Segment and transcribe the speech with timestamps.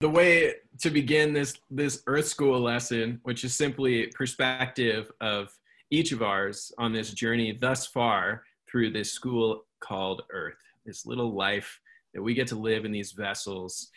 [0.00, 5.52] the way to begin this this Earth School lesson, which is simply perspective of
[5.90, 11.34] each of ours on this journey thus far through this school called Earth, this little
[11.34, 11.80] life
[12.14, 13.90] that we get to live in these vessels.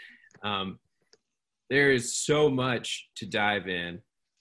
[0.44, 0.80] Um,
[1.70, 4.00] there is so much to dive in.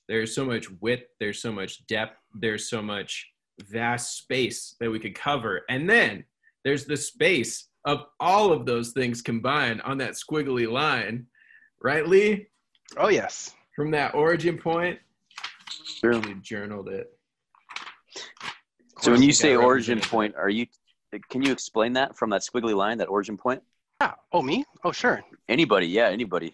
[0.08, 1.04] There's so much width.
[1.20, 2.18] There's so much depth.
[2.34, 3.30] There's so much
[3.68, 5.62] vast space that we could cover.
[5.68, 6.24] And then
[6.64, 11.27] there's the space of all of those things combined on that squiggly line,
[11.83, 12.47] right, Lee?
[12.97, 13.55] Oh, yes.
[13.77, 14.98] From that origin point,
[15.84, 16.11] Sure.
[16.11, 17.16] really journaled it.
[19.01, 20.66] So when you say origin point, are you?
[21.29, 23.62] Can you explain that from that squiggly line, that origin point?
[24.01, 24.15] Yeah.
[24.33, 24.65] Oh, me?
[24.84, 25.23] Oh, sure.
[25.48, 25.87] Anybody?
[25.87, 26.53] Yeah, anybody.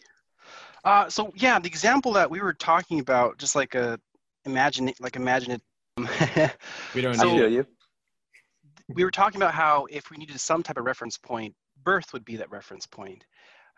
[0.85, 3.99] Uh, so yeah, the example that we were talking about, just like a
[4.45, 5.63] imagine, like imagine it.
[6.95, 7.67] We don't So- need feel you.
[8.89, 12.25] we were talking about how if we needed some type of reference point, birth would
[12.25, 13.25] be that reference point.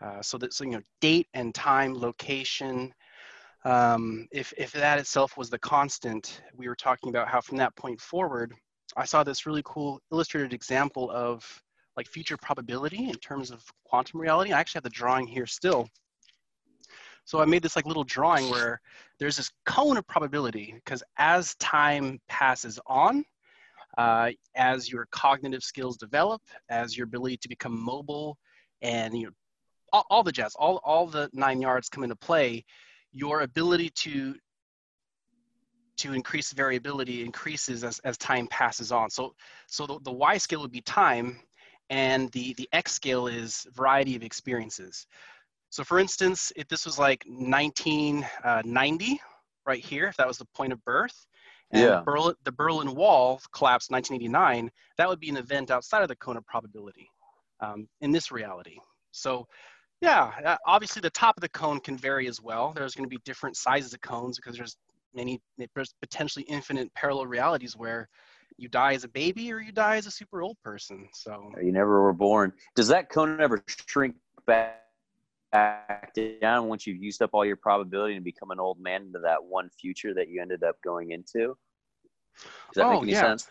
[0.01, 2.93] Uh, so that so you know date and time, location.
[3.65, 7.75] Um, if if that itself was the constant, we were talking about how from that
[7.75, 8.53] point forward,
[8.95, 11.43] I saw this really cool illustrated example of
[11.97, 14.53] like future probability in terms of quantum reality.
[14.53, 15.87] I actually have the drawing here still.
[17.25, 18.81] So I made this like little drawing where
[19.19, 23.23] there's this cone of probability because as time passes on,
[23.97, 28.37] uh, as your cognitive skills develop, as your ability to become mobile,
[28.81, 29.31] and you know,
[29.93, 32.63] all, all the jazz, all, all the nine yards come into play,
[33.11, 34.35] your ability to
[35.97, 39.09] to increase variability increases as, as time passes on.
[39.09, 39.33] So
[39.67, 41.39] so the, the y scale would be time,
[41.89, 45.05] and the the x scale is variety of experiences.
[45.69, 49.21] So for instance, if this was like 1990,
[49.67, 51.25] right here, if that was the point of birth,
[51.71, 51.97] and Yeah.
[51.99, 56.15] the, Berlin, the Berlin Wall collapsed 1989, that would be an event outside of the
[56.15, 57.07] cone of probability
[57.59, 58.77] um, in this reality.
[59.11, 59.47] So
[60.01, 62.71] yeah, uh, obviously the top of the cone can vary as well.
[62.75, 64.77] There's going to be different sizes of cones because there's
[65.13, 65.41] many,
[65.75, 68.07] there's potentially infinite parallel realities where
[68.57, 71.07] you die as a baby or you die as a super old person.
[71.13, 72.53] So You never were born.
[72.75, 74.15] Does that cone ever shrink
[74.45, 74.83] back,
[75.51, 79.19] back down once you've used up all your probability and become an old man into
[79.19, 81.57] that one future that you ended up going into?
[82.35, 83.21] Does that Oh, make any yeah.
[83.21, 83.49] sense?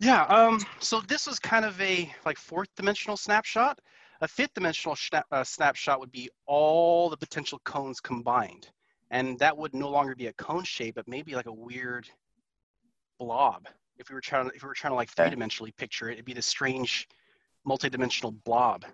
[0.00, 3.78] Yeah, um, so this was kind of a like fourth dimensional snapshot.
[4.22, 8.70] A fifth dimensional schna- uh, snapshot would be all the potential cones combined.
[9.10, 12.08] And that would no longer be a cone shape, but maybe like a weird
[13.18, 13.66] blob.
[13.98, 16.14] If we were trying to, if we were trying to like three dimensionally picture it,
[16.14, 17.08] it'd be this strange
[17.64, 18.84] multi-dimensional blob.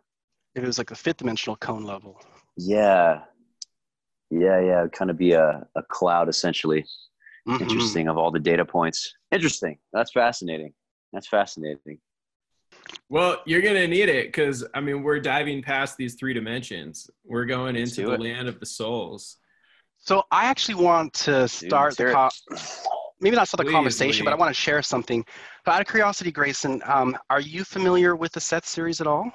[0.55, 2.21] If it was like the fifth dimensional cone level.
[2.57, 3.21] Yeah.
[4.31, 4.81] Yeah, yeah.
[4.81, 6.87] It'd kind of be a, a cloud essentially.
[7.47, 7.61] Mhm.
[7.61, 9.15] Interesting of all the data points.
[9.31, 9.79] Interesting.
[9.93, 10.73] That's fascinating.
[11.13, 11.99] That's fascinating.
[13.09, 17.11] Well, you're gonna need it because I mean we're diving past these three dimensions.
[17.25, 18.21] We're going Let's into the it.
[18.21, 19.37] land of the souls.
[19.99, 22.57] So I actually want to start let's the co-
[23.21, 25.25] maybe not start the Please, conversation, but I want to share something.
[25.65, 29.31] But out of curiosity, Grayson, um, are you familiar with the Seth series at all?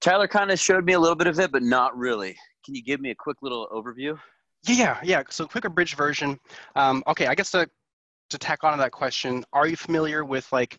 [0.00, 2.36] Tyler kind of showed me a little bit of it, but not really.
[2.64, 4.18] Can you give me a quick little overview?
[4.66, 5.22] Yeah, yeah.
[5.30, 6.38] So quick abridged version.
[6.76, 7.68] Um, okay, I guess to
[8.30, 10.78] to tack on to that question, are you familiar with like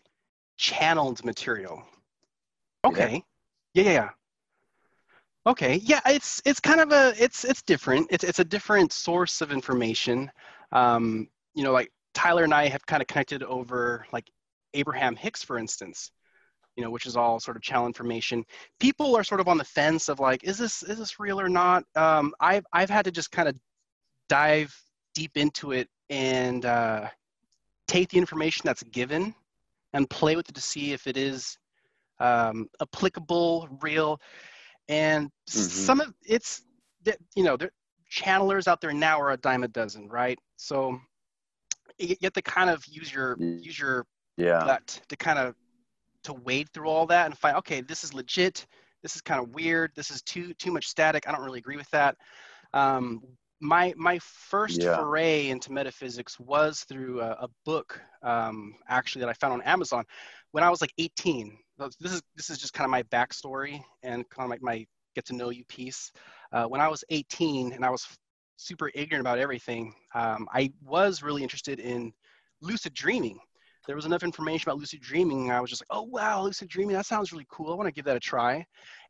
[0.56, 1.82] channeled material?
[2.84, 3.22] Okay.
[3.74, 4.10] Yeah, yeah, yeah.
[5.46, 5.76] Okay.
[5.76, 8.08] Yeah, it's it's kind of a it's it's different.
[8.10, 10.30] It's it's a different source of information.
[10.72, 14.30] Um, you know, like Tyler and I have kind of connected over like
[14.74, 16.10] Abraham Hicks, for instance.
[16.76, 18.44] You know, which is all sort of channel information.
[18.80, 21.48] People are sort of on the fence of like, is this is this real or
[21.48, 21.84] not?
[21.94, 23.56] Um, I've I've had to just kind of
[24.28, 24.74] dive
[25.14, 27.08] deep into it and uh,
[27.86, 29.34] take the information that's given
[29.92, 31.56] and play with it to see if it is
[32.20, 34.20] um, applicable, real,
[34.88, 35.86] and Mhm.
[35.86, 36.62] some of it's
[37.04, 37.70] that you know, there,
[38.10, 40.38] channelers out there now are a dime a dozen, right?
[40.56, 40.98] So
[41.98, 44.04] you you have to kind of use your use your
[44.36, 44.64] Yeah.
[44.64, 45.54] gut to kind of
[46.24, 48.66] to wade through all that and find okay this is legit
[49.02, 51.76] this is kind of weird this is too too much static i don't really agree
[51.76, 52.16] with that
[52.72, 53.20] um,
[53.60, 54.94] my my first Yeah.
[54.94, 60.04] foray into metaphysics was through a, a book um, actually that i found on amazon
[60.52, 64.28] when i was like 18 this is this is just kind of my backstory and
[64.30, 66.12] kind of like my get to know you piece
[66.52, 68.06] uh, when i was 18 and i was
[68.56, 72.12] super ignorant about everything um, i was really interested in
[72.60, 73.38] lucid dreaming
[73.86, 75.50] there was enough information about lucid dreaming.
[75.50, 77.70] I was just like, oh, wow, lucid dreaming, that sounds really cool.
[77.70, 78.66] I want to give that a try.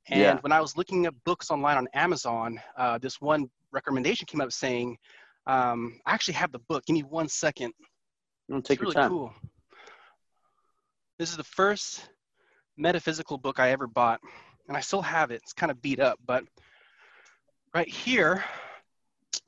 [0.09, 0.39] And Yeah.
[0.41, 4.53] when I was looking up books online on Amazon, uh, this one recommendation came up
[4.53, 4.99] saying,
[5.47, 6.85] um, I actually have the book.
[6.87, 7.73] Give me one second.
[8.49, 9.11] No, take it's really your time.
[9.11, 9.35] cool.
[11.19, 12.09] This is the first
[12.77, 14.21] metaphysical book I ever bought,
[14.69, 15.41] and I still have it.
[15.43, 16.45] It's kind of beat up, but
[17.75, 18.45] right here.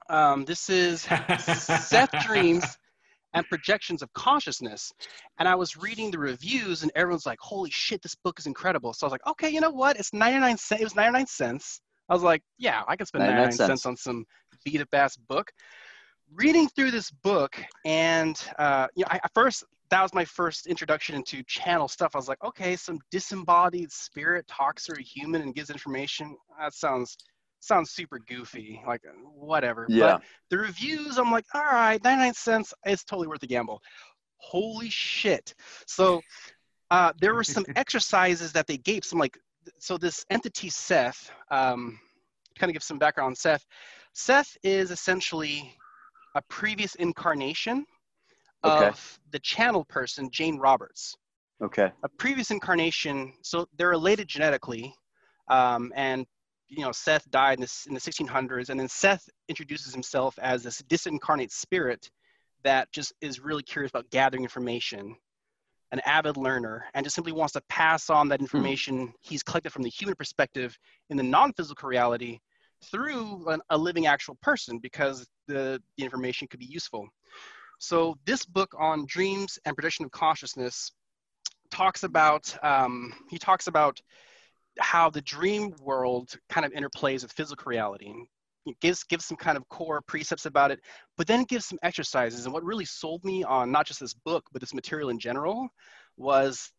[0.08, 1.02] Um, this is
[1.38, 2.78] Seth Dreams
[3.34, 4.92] and Projections of Consciousness.
[5.38, 8.92] And I was reading the reviews, and everyone's like, holy shit, this book is incredible.
[8.92, 9.98] So I was like, okay, you know what?
[9.98, 10.80] It's 99 cents.
[10.80, 11.80] It was 99 cents.
[12.08, 13.82] I was like, yeah, I can spend 99, 99 cents.
[13.82, 14.24] cents on some
[14.64, 15.50] beat up ass book.
[16.34, 21.14] Reading through this book, and uh, you know, I, first that was my first introduction
[21.14, 22.12] into channel stuff.
[22.14, 26.36] I was like, okay, some disembodied spirit talks to a human and gives information.
[26.58, 27.16] That sounds
[27.60, 29.02] sounds super goofy, like
[29.34, 29.86] whatever.
[29.88, 30.14] Yeah.
[30.14, 33.80] But the reviews, I'm like, all right, 99 cents, it's totally worth the gamble.
[34.36, 35.54] Holy shit.
[35.86, 36.20] So
[36.90, 39.36] uh, there were some exercises that they gave, some like,
[39.78, 41.98] so this entity Seth, um,
[42.58, 43.66] kind of give some background on Seth.
[44.12, 45.76] Seth is essentially
[46.34, 47.84] a previous incarnation
[48.64, 48.88] okay.
[48.88, 51.16] of the channel person, Jane Roberts.
[51.62, 51.90] Okay.
[52.02, 54.94] A previous incarnation, so they're related genetically,
[55.48, 56.26] um, and
[56.68, 60.62] you know, Seth died in, this, in the 1600s, and then Seth introduces himself as
[60.62, 62.10] this disincarnate spirit
[62.64, 65.14] that just is really curious about gathering information,
[65.92, 68.44] an avid learner, and just simply wants to pass on that hmm.
[68.44, 70.76] information he's collected from the human perspective
[71.10, 72.38] in the non-physical reality
[72.90, 77.08] through an, a living actual person because the, the information could be useful.
[77.78, 80.92] So this book on dreams and projection of consciousness
[81.70, 84.00] talks about, um, he talks about
[84.78, 88.26] how the dream world kind of interplays with physical reality and
[88.80, 90.80] gives gives some kind of core precepts about it
[91.16, 92.44] but then gives some exercises.
[92.44, 95.68] And what really sold me on not just this book but this material in general
[96.16, 96.70] was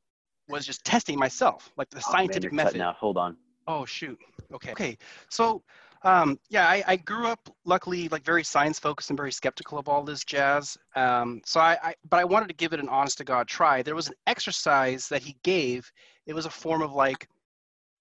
[0.48, 2.78] was just testing myself like the oh, scientific man, method.
[2.80, 3.38] now hold on.
[3.68, 4.18] Oh shoot.
[4.54, 4.72] Okay.
[4.72, 4.98] Okay.
[5.30, 5.64] So
[6.04, 9.88] um, yeah I, I, grew up luckily like very science focused and very skeptical of
[9.88, 10.78] all this jazz.
[10.96, 13.82] Um, so I, I but i wanted to give it an honest to god try.
[13.82, 15.90] There was an exercise that he gave.
[16.26, 17.28] It was a form of like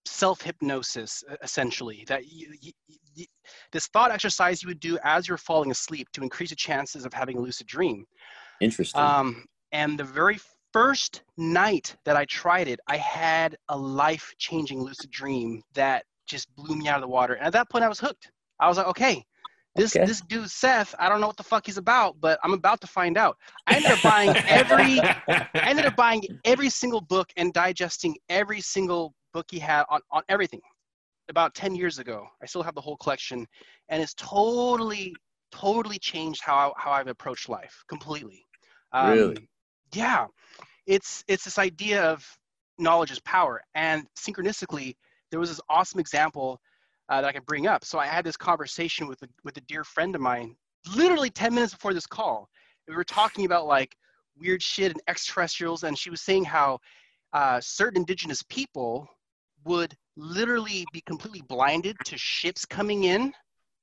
[0.04, 2.72] self hypnosis essentially that you, you,
[3.14, 3.26] you,
[3.72, 7.12] this thought exercise you would do as you're falling asleep to increase the chances of
[7.12, 8.04] having a lucid dream.
[8.60, 9.00] Interesting.
[9.00, 10.38] Um, and the very
[10.72, 16.54] first night that i tried it i had a life changing lucid dream that just
[16.54, 18.30] blew me out of the water and at that point i was hooked
[18.60, 19.24] i was like okay
[19.76, 20.06] this okay.
[20.06, 22.86] this dude Seth, I don't know what the fuck he's about, but I'm about to
[22.86, 23.36] find out.
[23.66, 28.62] I ended up buying every I ended up buying every single book and digesting every
[28.62, 30.62] single book he had on, on everything
[31.28, 32.26] about 10 years ago.
[32.42, 33.46] I still have the whole collection,
[33.88, 35.14] and it's totally,
[35.52, 38.44] totally changed how, I, how I've approached life completely.
[38.92, 39.48] Um, really?
[39.92, 40.26] Yeah.
[40.86, 42.24] It's, it's this idea of
[42.78, 43.60] knowledge is power.
[43.74, 44.94] And synchronistically,
[45.30, 46.60] there was this awesome example
[47.08, 47.84] uh, that I can bring up.
[47.84, 50.56] So I had this conversation with a, with a dear friend of mine,
[50.94, 52.48] literally 10 minutes before this call.
[52.88, 53.96] We were talking about like
[54.38, 56.78] weird shit and extraterrestrials, and she was saying how
[57.32, 59.08] uh, certain indigenous people
[59.64, 63.32] would literally be completely blinded to ships coming in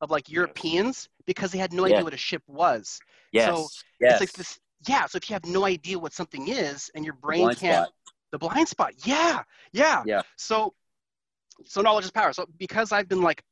[0.01, 2.99] of like Europeans because they had no idea what a ship was.
[3.31, 3.47] Yes.
[3.47, 3.67] So
[3.99, 4.13] yes.
[4.13, 7.13] it's like this yeah, so if you have no idea what something is and your
[7.15, 7.93] brain the can't spot.
[8.31, 8.93] the blind spot.
[9.05, 9.41] Yeah.
[9.71, 10.03] Yeah.
[10.05, 10.21] Yeah.
[10.35, 10.73] So
[11.65, 12.33] so knowledge is power.
[12.33, 13.43] So because I've been like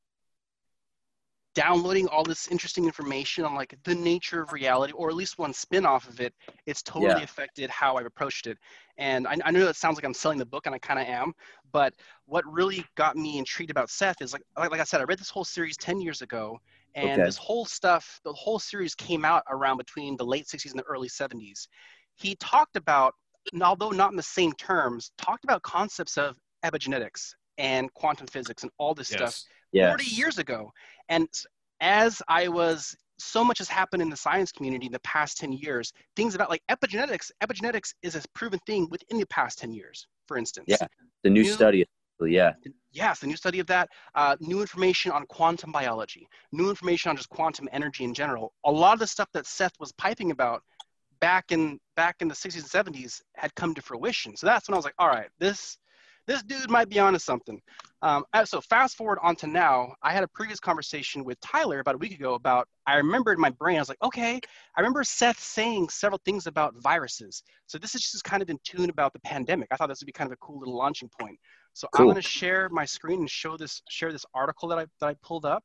[1.54, 5.54] downloading all this interesting information on like the nature of reality or at least one
[5.54, 6.34] spin off of it
[6.66, 7.24] it's totally yeah.
[7.24, 8.58] affected how i've approached it
[8.98, 11.08] and I, I know that sounds like i'm selling the book and i kind of
[11.08, 11.34] am
[11.72, 11.94] but
[12.26, 15.20] what really got me intrigued about seth is like, like, like i said i read
[15.20, 16.58] this whole series 10 years ago
[16.96, 17.24] and okay.
[17.24, 20.84] this whole stuff the whole series came out around between the late 60s and the
[20.84, 21.68] early 70s
[22.16, 23.14] he talked about
[23.62, 28.72] although not in the same terms talked about concepts of epigenetics and quantum physics and
[28.78, 29.18] all this yes.
[29.18, 29.90] stuff yes.
[29.90, 30.72] 40 years ago.
[31.10, 31.28] And
[31.80, 35.54] as I was, so much has happened in the science community in the past 10
[35.54, 35.94] years.
[36.16, 40.38] Things about like epigenetics, epigenetics is a proven thing within the past 10 years, for
[40.38, 40.66] instance.
[40.68, 40.88] Yeah,
[41.24, 41.86] the new, new study.
[42.20, 42.54] Yeah.
[42.92, 43.90] Yes, the new study of that.
[44.14, 48.54] Uh, new information on quantum biology, new information on just quantum energy in general.
[48.66, 50.62] A lot of the stuff that Seth was piping about
[51.20, 54.36] back in back in the 60s and 70s had come to fruition.
[54.36, 55.78] So that's when I was like, all right, this
[56.28, 57.62] this dude might be onto something.
[58.04, 61.80] Um, uh, so fast forward on to now, I had a previous conversation with Tyler
[61.80, 64.40] about a week ago about, I remembered in my brain, I was like, okay,
[64.76, 67.44] I remember Seth saying several things about viruses.
[67.68, 69.68] So this is just kind of in tune about the pandemic.
[69.72, 71.38] I thought this would be kind of a cool little launching point.
[71.74, 72.02] So cool.
[72.02, 75.08] I'm going to share my screen and show this, share this article that I, that
[75.08, 75.64] I pulled up.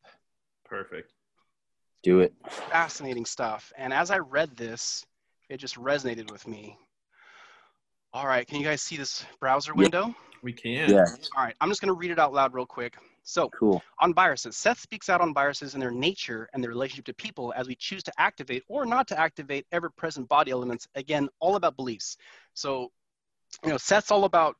[0.64, 1.12] Perfect.
[2.02, 2.34] Do it.
[2.48, 3.72] Fascinating stuff.
[3.76, 5.04] And as I read this,
[5.48, 6.76] it just resonated with me.
[8.16, 10.14] All right, can you guys see this browser window?
[10.40, 10.88] We can.
[10.88, 11.04] Yeah.
[11.36, 12.96] All right, I'm just going to read it out loud real quick.
[13.24, 13.82] So, cool.
[14.00, 17.52] On viruses, Seth speaks out on viruses and their nature and their relationship to people
[17.54, 20.88] as we choose to activate or not to activate ever present body elements.
[20.94, 22.16] Again, all about beliefs.
[22.54, 22.90] So,
[23.62, 24.56] you know, Seth's all about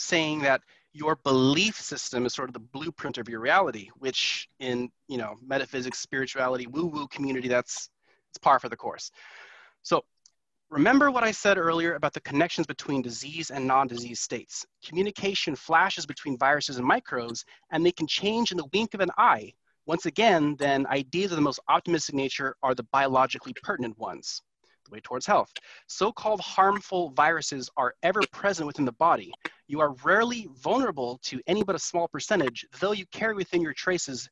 [0.00, 0.62] saying that
[0.92, 5.36] your belief system is sort of the blueprint of your reality, which in you know
[5.46, 7.90] metaphysics, spirituality, woo-woo community, that's
[8.30, 9.12] it's par for the course.
[9.82, 10.04] So
[10.70, 14.66] remember what I said earlier about the connections between disease and non-disease states.
[14.84, 19.10] Communication flashes between viruses and microbes, and they can change in the wink of an
[19.16, 19.52] eye.
[19.86, 24.42] Once again, then ideas of the most optimistic nature are the biologically pertinent ones
[24.84, 25.52] the way towards health.
[25.86, 29.32] So-called harmful viruses are ever present within the body.
[29.66, 33.74] You are rarely vulnerable to any but a small percentage, though you carry within your
[33.74, 34.28] traces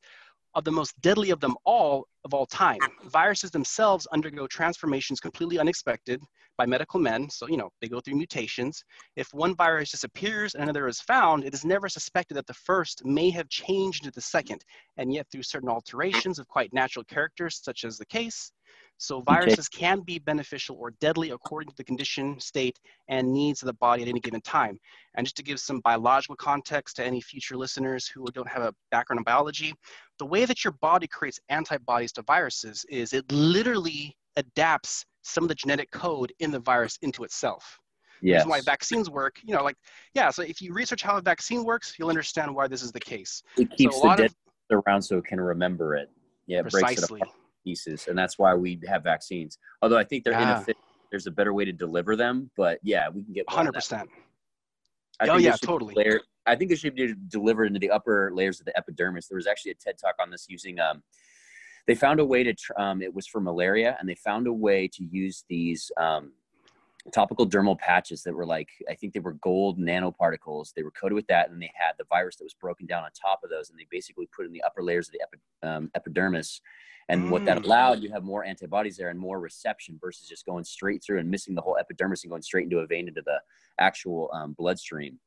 [0.57, 2.79] of the most deadly of them all of all time.
[3.05, 6.19] Viruses themselves undergo transformations completely unexpected
[6.57, 7.29] by medical men.
[7.29, 8.83] So, you know, they go through mutations.
[9.15, 13.05] If one virus disappears and another is found, it is never suspected that the first
[13.05, 14.65] may have changed into the second.
[14.97, 18.51] And yet, through certain alterations of quite natural characters, such as the case,
[18.97, 19.79] so viruses okay.
[19.79, 24.01] can be beneficial or deadly according to the condition, state, and needs of the body
[24.01, 24.79] at any given time.
[25.15, 28.73] And just to give some biological context to any future listeners who don't have a
[28.91, 29.73] background in biology,
[30.17, 35.47] the way that your body creates antibodies to viruses is it literally adapts some of
[35.47, 37.79] the genetic code in the virus into itself.
[38.19, 38.47] Yes.
[38.47, 39.75] why vaccines work, you know, like,
[40.15, 42.99] yeah, so if you research how a vaccine works, you'll understand why this is the
[42.99, 43.43] case.
[43.57, 44.33] It keeps so the dead
[44.71, 46.09] of, around so it can remember it.
[46.47, 46.87] Yeah, it precisely.
[46.87, 49.57] breaks it apart pieces, and that's why we have vaccines.
[49.81, 50.57] Although I think they're yeah.
[50.57, 50.83] inefficient.
[51.11, 53.73] There's a better way to deliver them, but yeah, we can get 100.
[53.73, 54.09] percent
[55.21, 55.93] Oh yeah, totally.
[55.95, 59.27] Layer, I think they should be delivered into the upper layers of the epidermis.
[59.27, 60.79] There was actually a TED talk on this using.
[60.79, 61.01] Um,
[61.87, 62.55] they found a way to.
[62.77, 66.33] Um, it was for malaria, and they found a way to use these um,
[67.13, 70.73] topical dermal patches that were like I think they were gold nanoparticles.
[70.73, 73.11] They were coated with that, and they had the virus that was broken down on
[73.11, 75.91] top of those, and they basically put in the upper layers of the epi, um,
[75.95, 76.61] epidermis
[77.09, 77.29] and mm.
[77.29, 77.63] what that mm.
[77.63, 81.29] allowed, you have more antibodies there and more reception versus just going straight through and
[81.29, 83.39] missing the whole epidermis and going straight into a vein into the
[83.79, 85.19] actual um, bloodstream.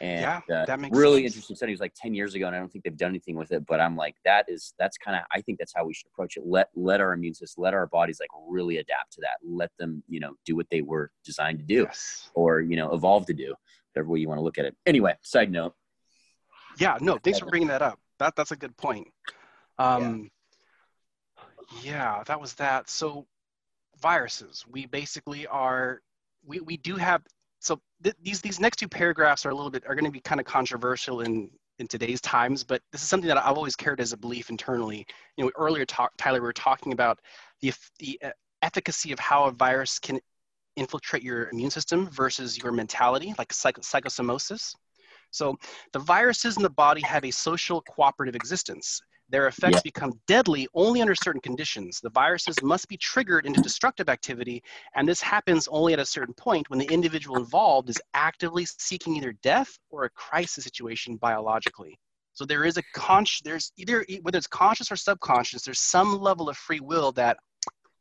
[0.00, 1.34] And yeah, uh, that makes really sense.
[1.34, 1.72] interesting study.
[1.72, 3.66] It was like 10 years ago, and I don't think they've done anything with it.
[3.66, 6.36] But I'm like, that is that's kind of I think that's how we should approach
[6.36, 6.44] it.
[6.46, 9.36] Let let our immune system, let our bodies like really adapt to that.
[9.42, 12.30] Let them, you know, do what they were designed to do, yes.
[12.34, 13.54] or you know, evolve to do,
[13.94, 14.76] whatever way you want to look at it.
[14.86, 15.74] Anyway, side note.
[16.78, 17.98] Yeah, no, thanks for bringing that up.
[18.18, 19.08] That that's a good point.
[19.78, 20.30] Um,
[21.82, 22.88] yeah, that was that.
[22.88, 23.26] So
[24.00, 26.00] viruses, we basically are,
[26.44, 27.22] we, we do have,
[27.60, 30.20] so th- these, these next two paragraphs are a little bit, are going to be
[30.20, 34.00] kind of controversial in, in today's times, but this is something that I've always carried
[34.00, 35.06] as a belief internally.
[35.36, 37.18] You know, earlier, talk, Tyler, we were talking about
[37.60, 38.30] the, the uh,
[38.62, 40.18] efficacy of how a virus can
[40.76, 44.74] infiltrate your immune system versus your mentality, like psych- psychosomosis.
[45.30, 45.56] So
[45.92, 49.00] the viruses in the body have a social cooperative existence.
[49.28, 49.80] Their effects yeah.
[49.82, 52.00] become deadly only under certain conditions.
[52.00, 54.62] The viruses must be triggered into destructive activity,
[54.94, 59.16] and this happens only at a certain point when the individual involved is actively seeking
[59.16, 61.98] either death or a crisis situation biologically.
[62.34, 66.48] So there is a conscious, there's either, whether it's conscious or subconscious, there's some level
[66.48, 67.38] of free will that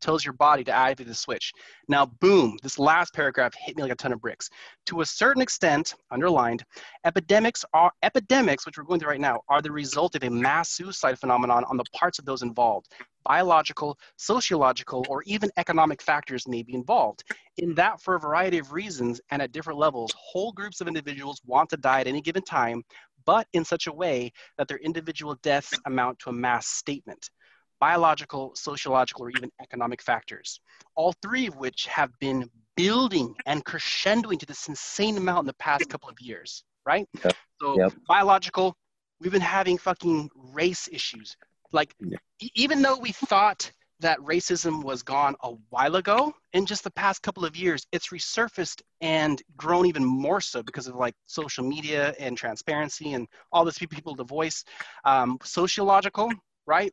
[0.06, 1.52] tells your body to activate the switch.
[1.88, 4.50] Now, boom, this last paragraph hit me like a ton of bricks.
[4.86, 6.64] To a certain extent, underlined,
[7.06, 10.70] epidemics are epidemics, which we're going through right now, are the result of a mass
[10.70, 12.88] suicide phenomenon on the parts of those involved.
[13.24, 17.24] Biological, sociological, or even economic factors may be involved.
[17.58, 21.42] In that, for a variety of reasons and at different levels, whole groups of individuals
[21.48, 22.84] want to die at any given time,
[23.26, 27.32] but in such a way that their individual deaths amount to a mass statement
[27.80, 30.60] biological, sociological, or even economic factors,
[30.96, 35.54] all three of which have been building and crescendoing to this insane amount in the
[35.56, 37.08] past couple of years, right?
[37.24, 37.36] Yep.
[37.62, 37.94] So yep.
[38.08, 38.76] biological,
[39.20, 41.36] we've been having fucking race issues.
[41.72, 42.20] Like, yep.
[42.42, 46.92] e- even though we thought that racism was gone a while ago, in just the
[46.92, 51.64] past couple of years, it's resurfaced and grown even more so because of like social
[51.64, 54.66] media and transparency and all this people to voice.
[55.06, 56.30] Um, sociological,
[56.66, 56.92] right?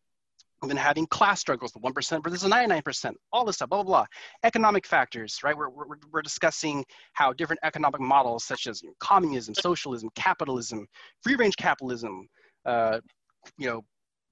[0.69, 4.07] Been having class struggles, the 1% versus the 99%, all this stuff, blah, blah, blah.
[4.45, 5.57] Economic factors, right?
[5.57, 10.87] We're, we're, we're discussing how different economic models such as you know, communism, socialism, capitalism,
[11.21, 12.29] free range capitalism,
[12.65, 13.01] uh,
[13.59, 13.85] you know,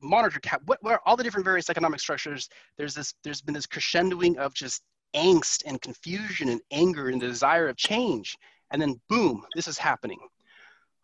[0.02, 2.49] monitor cap, what, what all the different various economic structures?
[2.78, 4.82] There's this, there's been this crescendoing of just
[5.16, 8.37] angst and confusion and anger and the desire of change.
[8.70, 10.20] And then boom, this is happening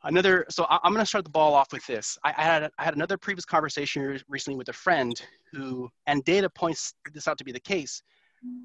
[0.07, 2.19] another so I, am going to start the ball off with this.
[2.25, 5.21] I, I, had I had another previous conversation recently with a friend
[5.53, 8.03] who and data points this out to be the case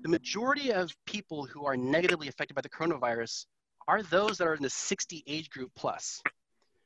[0.01, 3.45] the majority of people who are negatively affected by the coronavirus
[3.87, 6.21] are those that are in the 60 age group plus.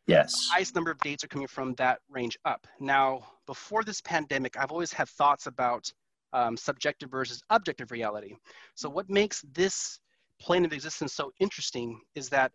[0.08, 0.34] Yes.
[0.34, 2.68] The highest number of dates are coming from that range up.
[2.80, 5.92] Now before this pandemic i've always had thoughts about
[6.34, 8.36] um, subjective versus objective reality.
[8.76, 10.00] So what makes this
[10.40, 12.52] plane of existence so interesting is that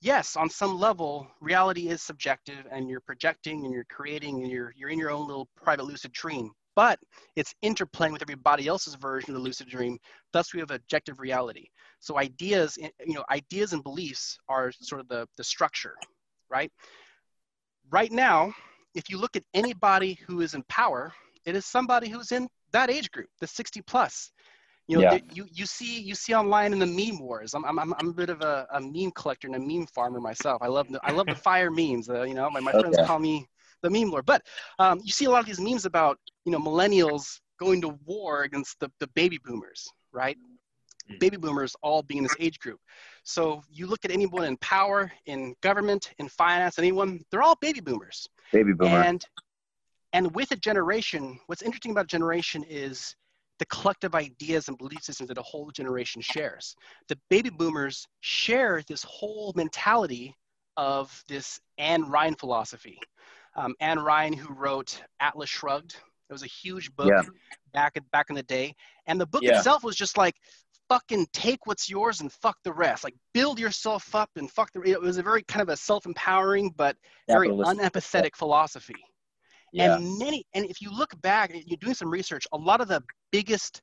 [0.00, 4.72] yes, on some level, reality is subjective and you're projecting and you're creating and you're,
[4.76, 6.98] you're in your own little private lucid dream, but
[7.36, 9.98] it's interplaying with everybody else's version of the lucid dream.
[10.32, 11.66] Thus, we have objective reality.
[12.00, 15.96] So ideas, eh, you know, ideas and beliefs are sort of the, the structure,
[16.48, 16.72] right?
[17.90, 18.54] Right now,
[18.94, 21.12] if you look at anybody who is in power,
[21.44, 24.32] it is somebody who's in that age group, the 60 plus.
[24.90, 25.18] You know, yeah.
[25.32, 27.54] you, you see you see online in the meme wars.
[27.54, 30.62] I'm, I'm, I'm a bit of a, a meme collector and a meme farmer myself.
[30.62, 32.10] I love the, I love the fire memes.
[32.10, 32.80] Uh, you know, my, my okay.
[32.80, 33.46] friends call me
[33.82, 34.26] the meme lord.
[34.26, 34.42] But
[34.80, 38.42] um, you see a lot of these memes about you know millennials going to war
[38.42, 40.36] against the, the baby boomers, right?
[41.08, 41.20] Mm.
[41.20, 42.80] Baby boomers all being this age group.
[43.22, 47.78] So you look at anyone in power, in government, in finance, anyone, they're all baby
[47.78, 48.28] boomers.
[48.52, 49.02] Baby boomer.
[49.02, 49.24] And
[50.12, 53.14] and with a generation, what's interesting about a generation is
[53.60, 56.74] the collective ideas and belief systems that a whole generation shares.
[57.08, 60.34] The baby boomers share this whole mentality
[60.76, 62.98] of this Anne Ryan philosophy.
[63.54, 65.94] Um, Ayn Rand, who wrote Atlas Shrugged,
[66.28, 67.22] it was a huge book yeah.
[67.74, 68.74] back back in the day,
[69.06, 69.58] and the book yeah.
[69.58, 70.36] itself was just like
[70.88, 73.04] fucking take what's yours and fuck the rest.
[73.04, 74.80] Like build yourself up and fuck the.
[74.82, 76.96] It was a very kind of a self-empowering but
[77.28, 79.04] very unempathetic philosophy.
[79.72, 79.96] Yeah.
[79.96, 83.02] And many, and if you look back, you're doing some research, a lot of the
[83.30, 83.82] biggest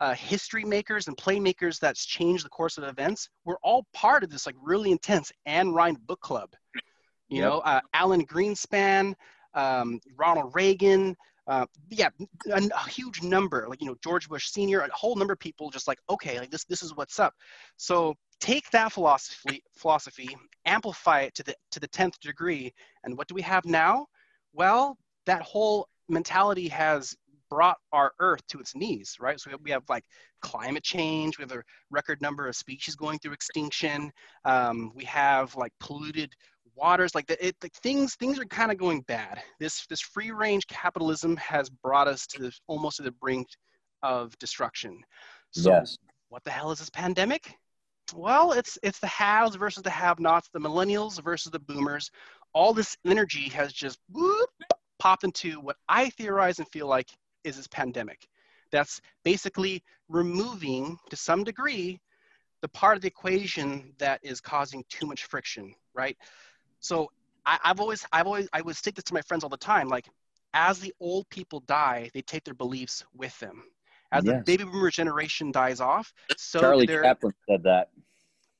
[0.00, 4.30] uh, history makers and playmakers that's changed the course of events were all part of
[4.30, 6.50] this like really intense Ayn Rand book club.
[7.28, 7.44] You yep.
[7.44, 9.14] know, uh, Alan Greenspan,
[9.54, 12.08] um, Ronald Reagan, uh, yeah,
[12.52, 15.68] a, a, huge number, like you know George Bush Senior, a whole number of people
[15.70, 17.34] just like okay, like this this is what's up.
[17.76, 22.72] So take that philosophy philosophy, amplify it to the to the tenth degree,
[23.04, 24.06] and what do we have now?
[24.52, 24.96] Well,
[25.26, 27.14] that whole mentality has
[27.48, 29.40] brought our earth to its knees right?
[29.40, 30.04] So we have like
[30.40, 34.10] climate change we have a record number of species going through extinction
[34.44, 36.32] um, we have like polluted
[36.80, 39.40] waters like the, it, the things things are kind of going bad.
[39.58, 43.46] This this free range capitalism has brought us to the, almost to the brink
[44.02, 45.00] of destruction.
[45.52, 45.98] So yes.
[46.28, 47.54] what the hell is this pandemic?
[48.14, 52.10] Well it's it's the haves versus the have nots the millennials versus the boomers.
[52.52, 54.49] All this energy has just whoop,
[55.00, 57.08] popped into what I theorize and feel like
[57.42, 58.28] is this pandemic.
[58.70, 61.98] That's basically removing, to some degree,
[62.62, 66.16] the part of the equation that is causing too much friction, right?
[66.78, 67.10] So
[67.44, 69.88] I, have always, I've always, I would stick this to my friends all the time.
[69.88, 70.08] Like,
[70.54, 73.64] as the old people die, they take their beliefs with them.
[74.12, 74.38] As yes.
[74.38, 77.90] the baby boomer generation dies off, so Charlie Chaplin said that.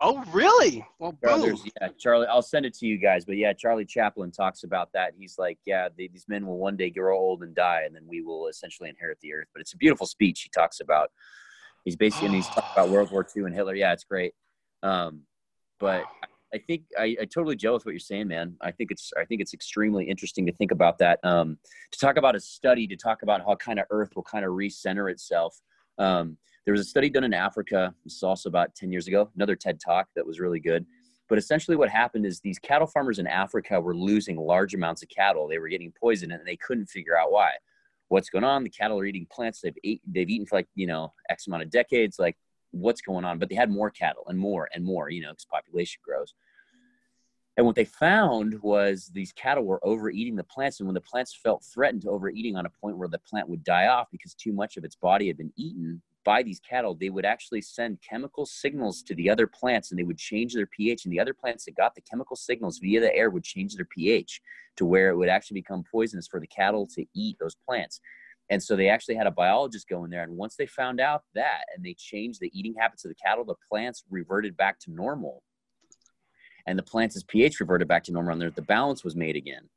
[0.03, 0.87] Oh, really?
[0.99, 1.57] Well, boom.
[1.81, 2.27] Yeah, Charlie.
[2.27, 3.27] I'll send it to you guys.
[3.27, 5.13] But yeah, Charlie Chaplin talks about that.
[5.19, 8.05] He's like, yeah, they, these men will one day grow old and die, and then
[8.07, 9.49] we will essentially inherit the earth.
[9.53, 10.43] But it's a beautiful speech.
[10.43, 11.11] He talks about.
[11.85, 13.75] He's basically and he's talking about World War II and Hitler.
[13.75, 14.33] Yeah, it's great.
[14.83, 15.23] Um,
[15.79, 16.05] but
[16.55, 18.57] I think I, I totally gel with what you're saying, man.
[18.61, 21.21] I think it's I think it's extremely interesting to think about that.
[21.23, 21.59] Um,
[21.93, 24.53] to talk about a study, to talk about how kind of Earth will kind of
[24.53, 25.59] recenter itself.
[25.99, 27.95] Um, there was a study done in Africa.
[28.05, 30.87] This is also about 10 years ago, another TED talk that was really good.
[31.29, 35.09] But essentially, what happened is these cattle farmers in Africa were losing large amounts of
[35.09, 35.47] cattle.
[35.47, 37.53] They were getting poisoned and they couldn't figure out why.
[38.09, 38.65] What's going on?
[38.65, 41.63] The cattle are eating plants they've, ate, they've eaten for like, you know, X amount
[41.63, 42.19] of decades.
[42.19, 42.37] Like,
[42.73, 43.39] what's going on?
[43.39, 46.35] But they had more cattle and more and more, you know, because population grows.
[47.57, 50.81] And what they found was these cattle were overeating the plants.
[50.81, 53.63] And when the plants felt threatened to overeating on a point where the plant would
[53.63, 57.11] die off because too much of its body had been eaten, by these cattle, they
[57.11, 61.05] would actually send chemical signals to the other plants and they would change their pH.
[61.05, 63.87] And the other plants that got the chemical signals via the air would change their
[63.87, 64.41] pH
[64.77, 68.01] to where it would actually become poisonous for the cattle to eat those plants.
[68.51, 70.25] And so they actually had a biologist go in there.
[70.25, 73.45] And once they found out that and they changed the eating habits of the cattle,
[73.45, 75.43] the plants reverted back to normal.
[76.67, 79.69] And the plants' pH reverted back to normal, and the balance was made again.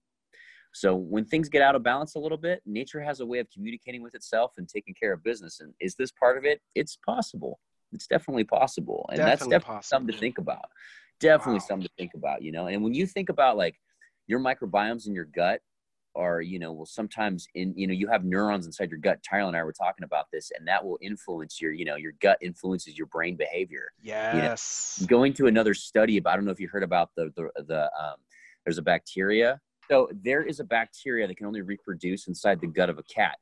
[0.74, 3.48] So when things get out of balance a little bit, nature has a way of
[3.52, 5.60] communicating with itself and taking care of business.
[5.60, 6.62] And is this part of it?
[6.74, 7.60] It's possible.
[7.92, 9.06] It's definitely possible.
[9.10, 9.84] And definitely that's definitely possible.
[9.84, 10.66] something to think about.
[11.20, 11.66] Definitely wow.
[11.68, 12.68] something to think about, you know.
[12.68, 13.76] And when you think about like
[14.26, 15.62] your microbiomes in your gut
[16.16, 19.20] are, you know, will sometimes in, you know, you have neurons inside your gut.
[19.28, 22.14] Tyler and I were talking about this, and that will influence your, you know, your
[22.20, 23.90] gut influences your brain behavior.
[24.02, 24.98] Yes.
[25.00, 27.32] You know, going to another study about, I don't know if you heard about the
[27.36, 28.16] the the um
[28.66, 29.60] there's a bacteria
[29.90, 33.38] so there is a bacteria that can only reproduce inside the gut of a cat,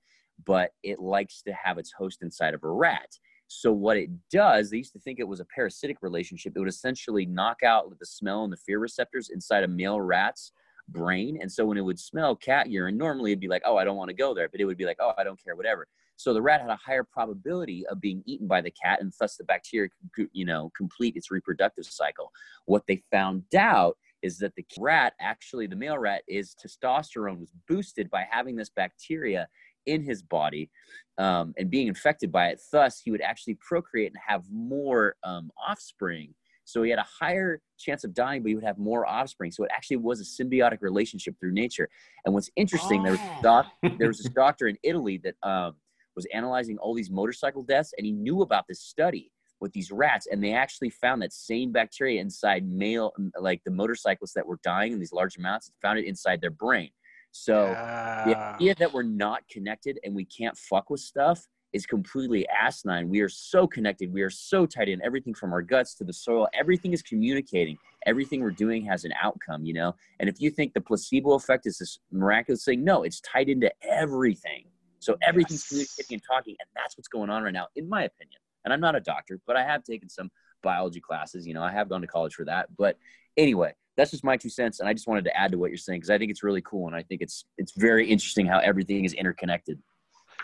[0.46, 3.18] but it likes to have its host inside of a rat.
[3.48, 6.54] So what it does, they used to think it was a parasitic relationship.
[6.56, 10.54] It would essentially knock out the smell and the fear receptors inside a male rats
[10.88, 11.38] brain.
[11.42, 13.98] And so when it would smell cat urine, normally it'd be like, oh, I don't
[13.98, 15.88] want to go there, but it would be like, oh, I don't care, whatever.
[16.16, 19.38] So the rat had a higher probability of being eaten by the cat, and thus
[19.38, 22.32] the bacteria could, you know, complete its reproductive cycle.
[22.66, 27.52] What they found out is that the rat, actually, the male rat, is testosterone was
[27.68, 29.48] boosted by having this bacteria
[29.86, 30.70] in his body
[31.18, 32.62] um, and being infected by it.
[32.72, 36.34] Thus, he would actually procreate and have more um, offspring.
[36.66, 39.52] So he had a higher chance of dying, but he would have more offspring.
[39.52, 41.90] So it actually was a symbiotic relationship through nature.
[42.26, 43.04] And what's interesting, oh.
[43.04, 43.66] there, was a doc,
[43.98, 45.76] there was this doctor in Italy that um,
[46.16, 49.32] was analyzing all these motorcycle deaths, and he knew about this study
[49.62, 54.34] with these rats, and they actually found that same bacteria inside male, like the motorcyclists
[54.34, 56.90] that were dying in these large amounts, found it inside their brain.
[57.32, 58.24] So yeah.
[58.26, 63.08] the idea that we're not connected and we can't fuck with stuff is completely asinine.
[63.08, 64.12] We are so connected.
[64.12, 65.02] We are so tied in.
[65.02, 67.78] Everything from our guts to the soil, everything is communicating.
[68.06, 69.96] Everything we're doing has an outcome, you know?
[70.20, 73.72] And if you think the placebo effect is this miraculous thing, no, it's tied into
[73.84, 74.66] everything.
[75.00, 75.68] So everything's yes.
[75.70, 78.40] communicating and talking, and that's what's going on right now, in my opinion.
[78.64, 80.30] And I'm not a doctor, but I have taken some
[80.62, 81.48] biology classes.
[81.48, 82.70] You know, I have gone to college for that.
[82.78, 82.98] But
[83.38, 85.78] anyway, that's just my two cents, and I just wanted to add to what you're
[85.78, 88.60] saying because I think it's really cool, and I think it's it's very interesting how
[88.60, 89.80] everything is interconnected.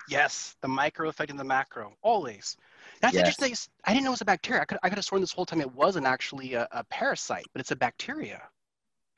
[0.09, 2.55] Yes, the micro affecting the macro, always.
[3.01, 3.21] That's yes.
[3.21, 3.55] interesting.
[3.85, 4.61] I didn't know it was a bacteria.
[4.61, 7.45] I could, I could have sworn this whole time it wasn't actually a, a parasite,
[7.53, 8.41] but it's a bacteria.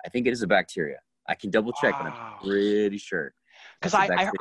[0.05, 0.97] I think it is a bacteria.
[1.27, 2.03] I can double check, wow.
[2.03, 3.33] but I'm pretty sure
[3.79, 4.31] because I, I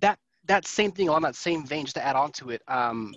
[0.00, 3.14] that that same thing along that same vein just to add on to it um,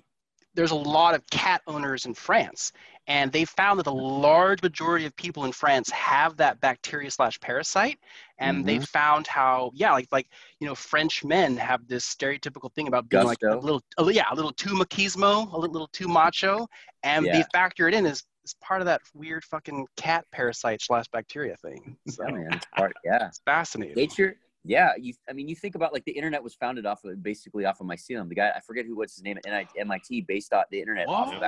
[0.55, 2.71] there's a lot of cat owners in france
[3.07, 7.39] and they found that the large majority of people in france have that bacteria slash
[7.39, 7.99] parasite
[8.39, 8.67] and mm-hmm.
[8.67, 10.27] they found how yeah like like
[10.59, 13.47] you know french men have this stereotypical thing about being Gusto.
[13.47, 16.67] like a little a, yeah a little too machismo a little, little too macho
[17.03, 17.37] and yeah.
[17.37, 21.55] they factor it in as it's part of that weird fucking cat parasite slash bacteria
[21.57, 21.97] thing.
[22.07, 23.27] So, yeah, man, it's part, yeah.
[23.27, 23.95] It's fascinating.
[23.95, 25.13] Nature, yeah, you.
[25.29, 27.87] I mean, you think about like the internet was founded off of basically off of
[27.87, 28.27] mycelium.
[28.29, 31.13] The guy I forget who what's his name at MIT based off the internet Whoa.
[31.13, 31.41] off of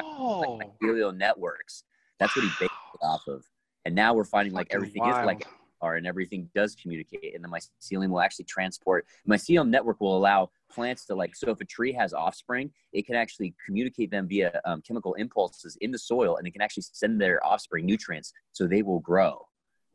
[0.60, 1.84] like, mycelial networks.
[2.19, 3.43] That's what he based it off of.
[3.86, 5.21] And now we're finding like everything wild.
[5.21, 5.47] is like
[5.82, 10.49] are and everything does communicate and the mycelium will actually transport mycelium network will allow
[10.71, 14.60] plants to like so if a tree has offspring it can actually communicate them via
[14.65, 18.67] um, chemical impulses in the soil and it can actually send their offspring nutrients so
[18.67, 19.46] they will grow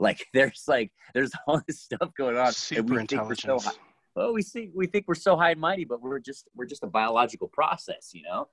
[0.02, 2.52] like there's like there's all this stuff going on.
[2.52, 3.64] Super intelligence.
[3.64, 3.70] So
[4.14, 6.82] well, we think we think we're so high and mighty, but we're just we're just
[6.82, 8.48] a biological process, you know.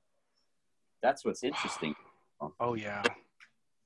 [1.01, 1.95] That's what's interesting.
[2.62, 3.03] Oh yeah.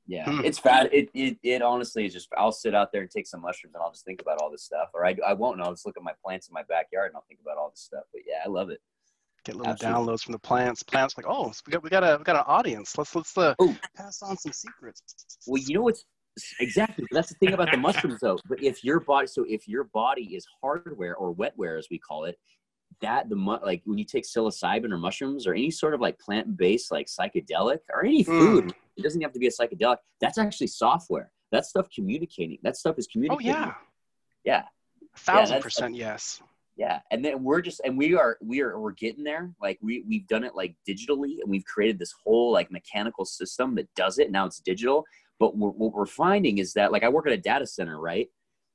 [0.06, 0.46] Yeah, hmm.
[0.46, 0.90] it's bad.
[0.94, 2.28] It, it it honestly is just.
[2.38, 4.62] I'll sit out there and take some mushrooms, and I'll just think about all this
[4.62, 5.58] stuff, or I, I won't.
[5.58, 7.72] And I'll just look at my plants in my backyard, and I'll think about all
[7.72, 8.04] this stuff.
[8.12, 8.80] But yeah, I love it.
[9.44, 10.00] Get little Absolutely.
[10.00, 10.84] downloads from the plants.
[10.84, 12.96] Plants like, oh, we got we got a we got an audience.
[12.96, 13.56] Let's let's uh,
[13.98, 15.02] pass on some secrets.
[15.48, 16.06] Well, you know what's
[16.60, 17.06] Exactly.
[17.12, 18.40] That's the thing about the mushrooms, though.
[18.48, 22.26] But if your body, so if your body is hardware or wetware, as we call
[22.26, 22.38] it,
[23.02, 26.92] that the like when you take psilocybin or mushrooms or any sort of like plant-based
[26.92, 28.32] like psychedelic or any hmm.
[28.32, 28.74] food, mm.
[28.98, 29.98] it doesn't have to be a psychedelic.
[30.22, 31.32] That's actually software.
[31.52, 32.58] That stuff communicating.
[32.64, 33.54] That stuff is communicating.
[33.54, 33.74] Oh yeah.
[34.44, 34.64] Yeah.
[35.16, 36.42] A thousand yeah, percent yes.
[36.76, 39.52] Yeah, and then we're just and we are we are we're getting there.
[39.62, 43.76] Like we we've done it like digitally, and we've created this whole like mechanical system
[43.76, 44.32] that does it.
[44.32, 45.06] Now it's digital,
[45.40, 48.28] but we're, what we're finding is that like I work at a data center, right?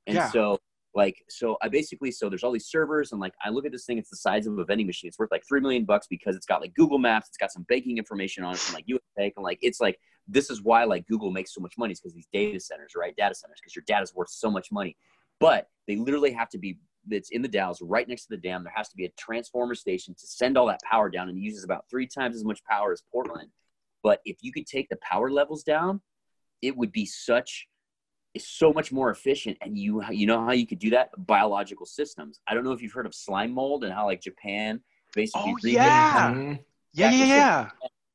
[0.07, 0.29] And yeah.
[0.29, 0.59] so
[0.95, 3.85] like so I basically so there's all these servers and like I look at this
[3.85, 5.07] thing, it's the size of a vending machine.
[5.07, 7.63] It's worth like three million bucks because it's got like Google Maps, it's got some
[7.69, 11.07] banking information on it from like USA, and like it's like this is why like
[11.07, 13.15] Google makes so much money is because these data centers, right?
[13.15, 14.95] Data centers, because your data is worth so much money.
[15.39, 16.77] But they literally have to be
[17.09, 18.63] it's in the Dalles, right next to the dam.
[18.63, 21.41] There has to be a transformer station to send all that power down, and it
[21.41, 23.49] uses about three times as much power as Portland.
[24.03, 26.01] But if you could take the power levels down,
[26.61, 27.67] it would be such
[28.35, 29.57] it's so much more efficient.
[29.61, 31.09] And you you know how you could do that?
[31.25, 32.41] Biological systems.
[32.47, 34.81] I don't know if you've heard of slime mold and how like japan
[35.13, 36.31] basically oh, yeah.
[36.31, 36.53] Mm-hmm.
[36.93, 37.69] yeah yeah yeah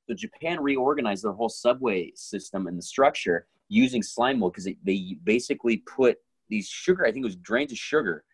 [0.09, 5.17] so japan reorganized their whole subway system and the structure using slime mold because they
[5.25, 8.25] basically put these sugar i think it was grains of sugar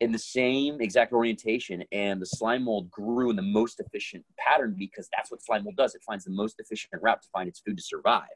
[0.00, 4.74] in the same exact orientation and the slime mold grew in the most efficient pattern
[4.78, 5.94] because that's what slime mold does.
[5.94, 8.28] It finds the most efficient route to find its food to survive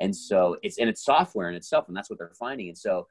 [0.00, 2.68] and so it's and it's software in itself, and that's what they're finding.
[2.68, 3.06] And so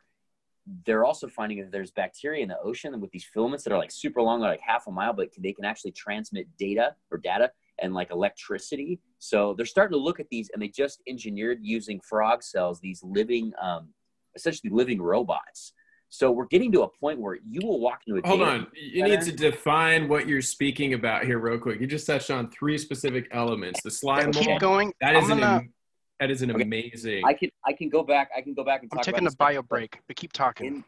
[0.86, 3.78] they're also finding that there's bacteria in the ocean and with these filaments that are
[3.78, 7.52] like super long, like half a mile, but they can actually transmit data or data
[7.80, 9.00] and like electricity.
[9.20, 13.02] So they're starting to look at these, and they just engineered using frog cells these
[13.04, 13.90] living, um,
[14.36, 15.74] essentially living robots.
[16.10, 18.28] So we're getting to a point where you will walk into a.
[18.28, 21.82] Hold on, you need to define what you're speaking about here, real quick.
[21.82, 24.32] You just touched on three specific elements: the slime.
[24.32, 24.94] Keep going.
[25.02, 25.74] That is gonna, an
[26.20, 26.64] that is an okay.
[26.64, 27.24] amazing.
[27.26, 28.30] I can I can go back.
[28.36, 30.68] I can go back and I'm taking a bio break, but keep talking.
[30.68, 30.84] In,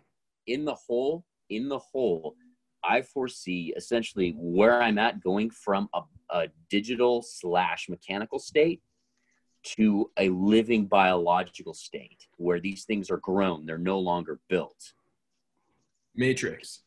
[0.47, 2.35] in the hole, in the hole,
[2.83, 8.81] I foresee essentially where I'm at going from a, a digital slash mechanical state
[9.63, 14.93] to a living biological state where these things are grown, they're no longer built.
[16.15, 16.83] Matrix.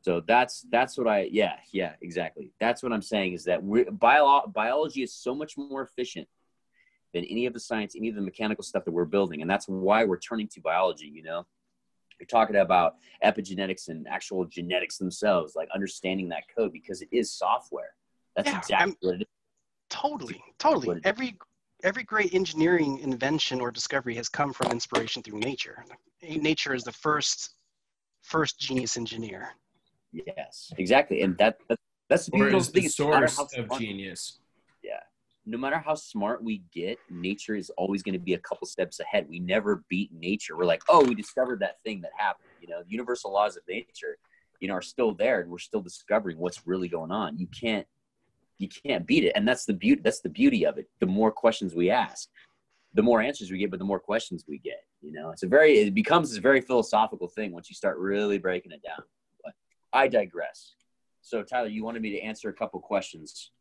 [0.00, 3.84] So that's that's what I yeah yeah exactly that's what I'm saying is that we
[3.84, 6.28] bio, biology is so much more efficient
[7.14, 9.66] than any of the science any of the mechanical stuff that we're building and that's
[9.68, 11.46] why we're turning to biology you know
[12.20, 17.32] you're talking about epigenetics and actual genetics themselves like understanding that code because it is
[17.32, 17.90] software
[18.34, 19.26] that's Yeah, exactly I'm- what it is
[19.88, 20.88] Totally, totally.
[20.88, 21.06] What it is.
[21.06, 21.38] Every
[21.84, 25.84] every great engineering invention or discovery has come from inspiration through nature.
[26.22, 27.50] Nature is the first
[28.22, 29.50] first genius engineer.
[30.12, 31.78] yes exactly and that, that
[32.10, 34.40] that's the beautiful is thing the is no matter source of smart- genius.
[35.46, 38.98] No matter how smart we get, nature is always going to be a couple steps
[38.98, 39.26] ahead.
[39.28, 40.56] We never beat nature.
[40.56, 42.48] We're like, oh, we discovered that thing that happened.
[42.60, 44.18] You know, the universal laws of nature,
[44.58, 47.38] you know, are still there, and we're still discovering what's really going on.
[47.38, 47.86] You can't,
[48.58, 50.02] you can't beat it, and that's the beauty.
[50.02, 50.88] That's the beauty of it.
[50.98, 52.28] The more questions we ask,
[52.94, 54.82] the more answers we get, but the more questions we get.
[55.00, 58.38] You know, it's a very, it becomes this very philosophical thing once you start really
[58.38, 59.04] breaking it down.
[59.44, 59.52] But
[59.92, 60.74] I digress.
[61.22, 63.52] So, Tyler, you wanted me to answer a couple questions.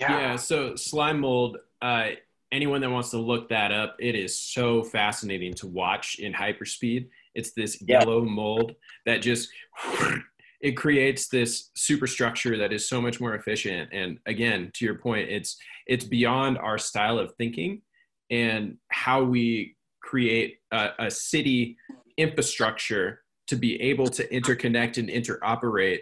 [0.00, 0.18] Yeah.
[0.18, 0.36] Yeah.
[0.36, 1.58] So slime mold.
[1.82, 2.08] Uh,
[2.50, 7.08] anyone that wants to look that up, it is so fascinating to watch in hyperspeed.
[7.34, 8.00] It's this Yeah.
[8.00, 8.74] yellow mold
[9.06, 9.50] that just
[10.60, 13.90] it creates this superstructure that is so much more efficient.
[13.92, 17.82] And again, to your point, it's it's beyond our style of thinking
[18.30, 21.76] and how we create a, a city
[22.16, 26.00] infrastructure to be able to interconnect and interoperate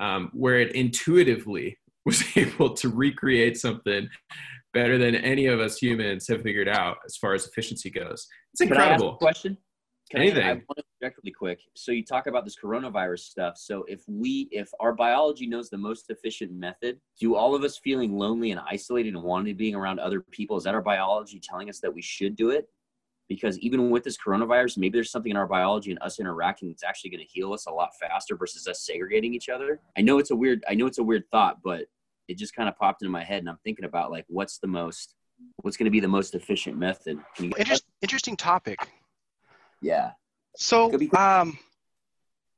[0.00, 4.08] um, where it intuitively was able to recreate something
[4.72, 8.26] better than any of us humans have figured out as far as efficiency goes.
[8.52, 9.16] It's Can I ask a incredible.
[9.16, 9.58] question?
[10.10, 10.42] Can Anything.
[10.42, 11.60] I, I want to interject really quick.
[11.76, 13.56] So you talk about this coronavirus stuff.
[13.58, 17.78] So if we, if our biology knows the most efficient method, do all of us
[17.78, 21.40] feeling lonely and isolated and wanting to being around other people, is that our biology
[21.40, 22.68] telling us that we should do it?
[23.30, 26.82] Because even with this coronavirus, maybe there's something in our biology and us interacting that's
[26.82, 29.80] actually going to heal us a lot faster versus us segregating each other.
[29.96, 31.86] I know it's a weird, I know it's a weird thought, but
[32.26, 34.66] it just kind of popped into my head, and I'm thinking about like, what's the
[34.66, 35.14] most,
[35.62, 37.20] what's going to be the most efficient method?
[37.36, 38.80] Can you, Interest, interesting topic.
[39.80, 40.10] yeah.
[40.56, 41.56] So, um,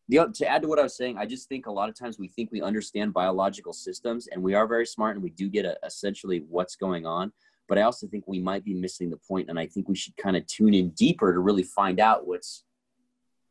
[0.09, 2.19] the to add to what I was saying, I just think a lot of times
[2.19, 5.67] we think we understand biological systems, and we are very smart, and we do get
[5.67, 7.31] a, essentially what's going on.
[7.73, 10.15] But I also think we might be missing the point, and I think we should
[10.19, 12.65] kind of tune in deeper to really find out what's.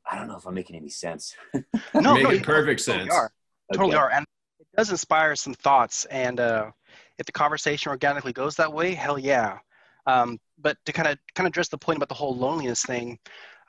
[0.07, 1.36] I don't know if I'm making any sense.
[1.95, 3.12] no, Making no, perfect totally sense.
[3.12, 3.31] are.
[3.73, 3.97] Totally Okay.
[3.97, 4.23] are, and
[4.60, 6.05] it does inspire some thoughts.
[6.05, 6.69] And uh,
[7.17, 9.57] if the conversation organically goes that way, hell yeah.
[10.05, 13.17] Um, but to kind of kind of address the point about the whole loneliness thing,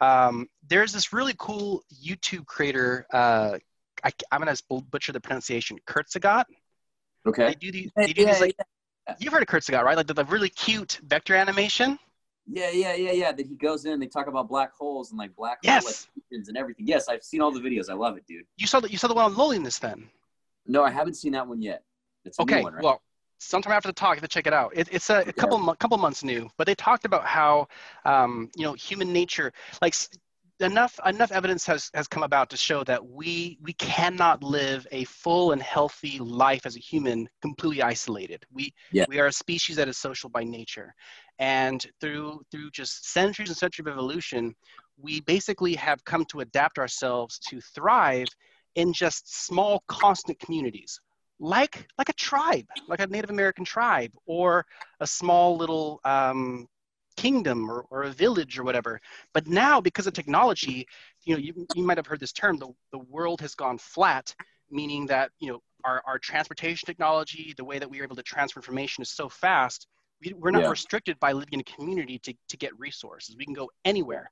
[0.03, 3.07] um, there's this really cool YouTube creator.
[3.11, 3.57] Uh,
[4.05, 4.55] I, am gonna
[4.91, 5.79] butcher the pronunciation.
[5.87, 6.45] Kurzgesagt.
[7.25, 7.55] They Okay.
[7.59, 7.91] do these.
[7.97, 8.57] They do Yeah, these like
[9.19, 9.97] you've heard of Kurzgesagt, right?
[9.97, 11.99] Like the, the really cute vector animation.
[12.47, 13.33] yeah, yeah, yeah, yeah.
[13.33, 16.07] That he goes in, they talk about black holes and like black Yes.
[16.07, 16.87] hole and everything.
[16.87, 17.89] Yes, I've seen all the videos.
[17.91, 18.45] I love it, dude.
[18.57, 20.09] You saw the you saw the one on loneliness then.
[20.67, 21.83] No, I haven't seen that one yet.
[22.25, 22.83] It's Okay, one, right?
[22.83, 23.01] well,
[23.39, 24.73] sometime after the talk, you have to check it out.
[24.75, 27.69] It, it's a, a couple couple months new, but they talked about how
[28.05, 29.95] um, you know human nature, like
[30.61, 35.05] enough enough evidence has has come about to show that we we cannot live a
[35.05, 38.45] full and healthy life as a human completely isolated.
[38.53, 39.07] We Yeah.
[39.09, 40.95] we are a species that is social by nature,
[41.39, 44.55] and through through just centuries and centuries of evolution,
[44.97, 48.29] we basically have come to adapt ourselves to thrive
[48.75, 51.01] in just small constant communities
[51.41, 54.65] like like a tribe, like a Native American tribe, or
[55.01, 56.69] a small little um,
[57.17, 59.01] kingdom or, or a village or whatever.
[59.33, 60.87] But now, because of technology,
[61.25, 64.35] you know, you, you might have heard this term: the, the world has gone flat,
[64.71, 68.23] meaning that you know our, our transportation technology, the way that we are able to
[68.23, 69.87] transfer information is so fast.
[70.23, 70.71] We, we're not Yeah.
[70.71, 73.37] restricted by living in a community to, to get resources.
[73.37, 74.31] We can go anywhere.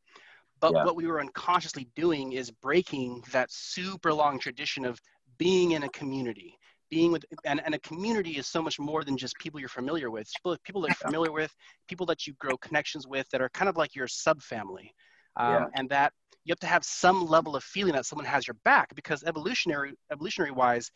[0.60, 0.84] But Yeah.
[0.84, 5.00] what we were unconsciously doing is breaking that super long tradition of
[5.38, 6.58] being in a community
[6.90, 10.11] being with and, and a community is so much more than just people you're familiar
[10.11, 11.55] with people, people that you're familiar with
[11.88, 14.90] people that you grow connections with that are kind of like your subfamily
[15.37, 15.66] um, Yeah.
[15.74, 16.12] and that
[16.44, 19.94] you have to have some level of feeling that someone has your back because evolutionary
[20.11, 20.90] evolutionary wise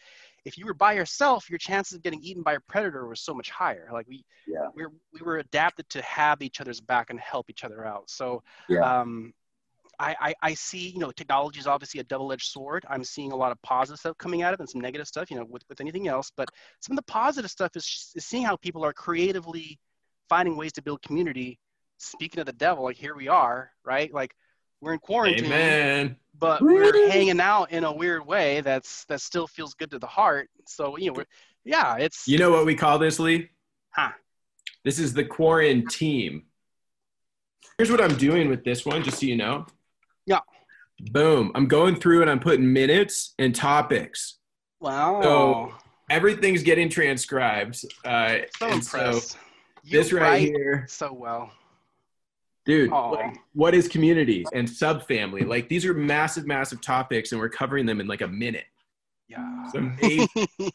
[0.45, 3.35] if you were by yourself your chances of getting eaten by a predator was so
[3.35, 4.69] much higher like we Yeah.
[4.75, 8.43] we're, we were adapted to have each other's back and help each other out so
[8.69, 9.01] Yeah.
[9.01, 9.33] um,
[9.99, 12.85] I, I, I see, you know, technology is obviously a double-edged sword.
[12.89, 15.31] I'm seeing a lot of positive stuff coming out of it and some negative stuff,
[15.31, 16.31] you know, with, with anything else.
[16.37, 16.49] But
[16.81, 19.79] some of the positive stuff is, is seeing how people are creatively
[20.29, 21.59] finding ways to build community.
[21.99, 24.13] Speaking of the devil, like here we are, right?
[24.13, 24.35] Like
[24.81, 26.17] We're in quarantine, Amen.
[26.39, 30.07] but we're hanging out in a weird way that's that still feels good to the
[30.07, 30.51] heart.
[30.67, 31.25] So you know, we're,
[31.65, 33.49] yeah, it's You know what we call this, Lee?
[33.91, 34.11] Huh.
[34.85, 36.43] This is the quarantine.
[37.79, 39.67] Here's what I'm doing with this one, just so you know.
[40.27, 40.41] Yeah.
[41.11, 41.53] Boom.
[41.55, 44.39] I'm going through and I'm putting minutes and topics.
[44.81, 45.21] wow.
[45.23, 45.75] So,
[46.11, 47.83] Everything's getting transcribed.
[48.05, 49.39] Uh, so so impressed.
[49.85, 51.51] You this right write here, so well.
[52.67, 52.91] dude.
[52.91, 55.47] Like, what is community and subfamily?
[55.47, 58.65] Like these are massive, massive topics, and we're covering them in like a minute.
[59.29, 59.65] Yeah.
[59.65, 60.29] It's amazing.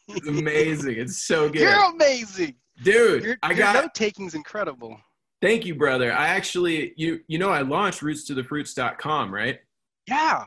[0.08, 0.96] it's amazing.
[0.98, 2.56] It's so good, You're amazing.
[2.84, 3.24] dude.
[3.24, 5.00] Your, I your got note taking's incredible.
[5.42, 6.12] Thank you, brother.
[6.12, 9.60] I actually, you you know, I launched rootstothefruits.com, right?
[10.08, 10.46] Yeah.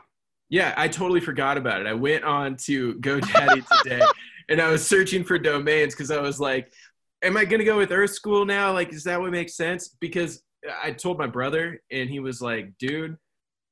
[0.50, 1.86] Yeah, I totally forgot about it.
[1.86, 4.04] I went on to GoDaddy today
[4.50, 6.70] and I was searching for domains because I was like,
[7.22, 8.70] am I going to go with Earth School now?
[8.72, 9.96] Like, is that what makes sense?
[10.00, 10.42] Because
[10.82, 13.16] I told my brother and he was like, dude,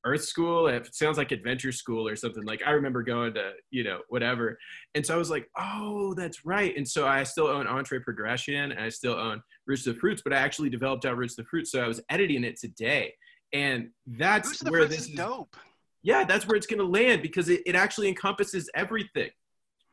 [0.05, 2.43] Earth School, it sounds like Adventure School or something.
[2.43, 4.57] Like, I remember going to, you know, whatever.
[4.95, 6.75] And so I was like, oh, that's right.
[6.75, 10.21] And so I still own Entree Progression and I still own Roots of the Fruits,
[10.23, 11.71] but I actually developed out Roots of the Fruits.
[11.71, 13.13] So I was editing it today.
[13.53, 15.55] And that's where this is is dope.
[16.03, 19.29] yeah, that's where it's going to land because it, it actually encompasses everything.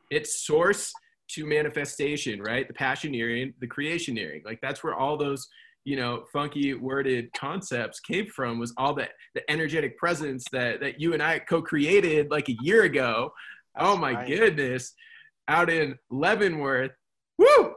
[0.09, 0.93] It's source
[1.31, 2.67] to manifestation, right?
[2.67, 4.43] The passioneering, the creationeering.
[4.45, 5.47] Like that's where all those,
[5.85, 10.99] you know, funky worded concepts came from was all that the energetic presence that that
[10.99, 13.33] you and I co-created like a year ago.
[13.77, 14.27] oh my right.
[14.27, 14.93] goodness.
[15.47, 16.91] Out in Leavenworth.
[17.37, 17.75] Woo!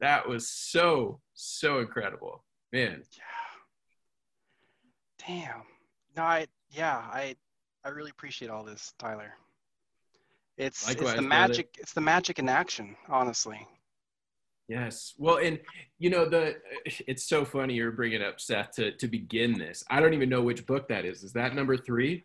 [0.00, 2.44] That was so so incredible.
[2.72, 3.02] Man.
[3.16, 3.22] Yeah.
[5.26, 5.62] Damn.
[6.16, 7.36] No, I yeah, I
[7.84, 9.32] I really appreciate all this, Tyler.
[10.56, 11.28] It's Likewise, it's the brother.
[11.28, 13.66] magic it's the magic in action, honestly.
[14.68, 15.14] Yes.
[15.16, 15.58] Well, and
[15.98, 16.56] you know the
[17.06, 19.84] it's so funny you're bringing up Seth to to begin this.
[19.90, 21.22] I don't even know which book that is.
[21.24, 22.24] Is that number three?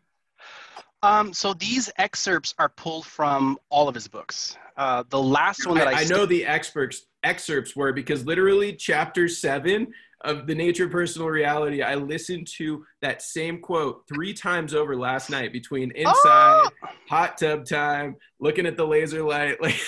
[1.01, 4.57] Um, so these excerpts are pulled from all of his books.
[4.77, 8.25] Uh, the last one that I, I, I st- know the experts excerpts were because
[8.25, 11.81] literally chapter seven of the nature of personal reality.
[11.81, 16.69] I listened to that same quote three times over last night between inside, Oh!
[17.09, 19.61] hot tub time, looking at the laser light.
[19.61, 19.79] Like,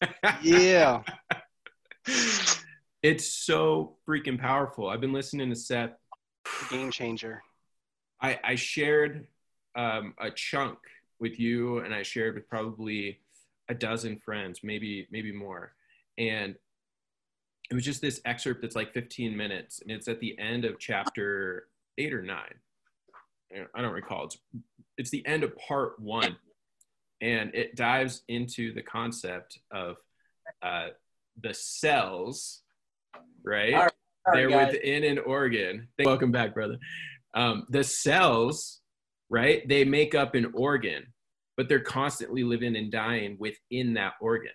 [0.42, 1.02] yeah.
[3.02, 4.88] it's so freaking powerful.
[4.88, 5.92] I've been listening to Seth
[6.70, 7.42] Game changer.
[8.20, 9.26] I, I shared
[9.76, 10.78] um, a chunk
[11.18, 13.20] with you, and I shared with probably
[13.68, 15.74] a dozen friends, maybe maybe more,
[16.20, 16.54] and
[17.70, 20.78] it was just this excerpt that's like 15 minutes, and it's at the end of
[20.78, 22.54] chapter eight or nine.
[23.74, 24.26] I don't recall.
[24.26, 24.38] It's
[24.98, 26.36] it's the end of part one,
[27.20, 29.96] and it dives into the concept of
[30.62, 30.88] uh,
[31.40, 32.62] the cells,
[33.42, 33.74] right?
[33.74, 33.92] All right,
[34.26, 34.72] All They're right, guys.
[34.74, 35.88] within an organ.
[35.98, 36.78] Welcome back, brother.
[37.34, 38.80] Um, the cells,
[39.30, 39.66] right?
[39.68, 41.06] They make up an organ,
[41.56, 44.52] but they're constantly living and dying within that organ,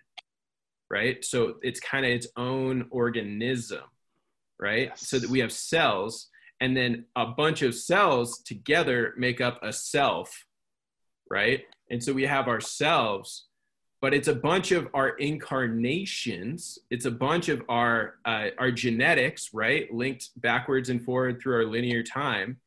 [0.89, 1.23] right?
[1.23, 3.83] So it's kind of its own organism,
[4.59, 4.89] right?
[4.89, 5.07] Yes.
[5.07, 6.29] So that we have cells,
[6.61, 10.45] and then a bunch of cells together make up a self,
[11.29, 11.63] right?
[11.89, 13.47] And so we have ourselves,
[14.01, 16.79] but it's a bunch of our incarnations.
[16.89, 21.65] It's a bunch of our uh, our genetics, right, linked backwards and forward through our
[21.65, 22.59] linear time,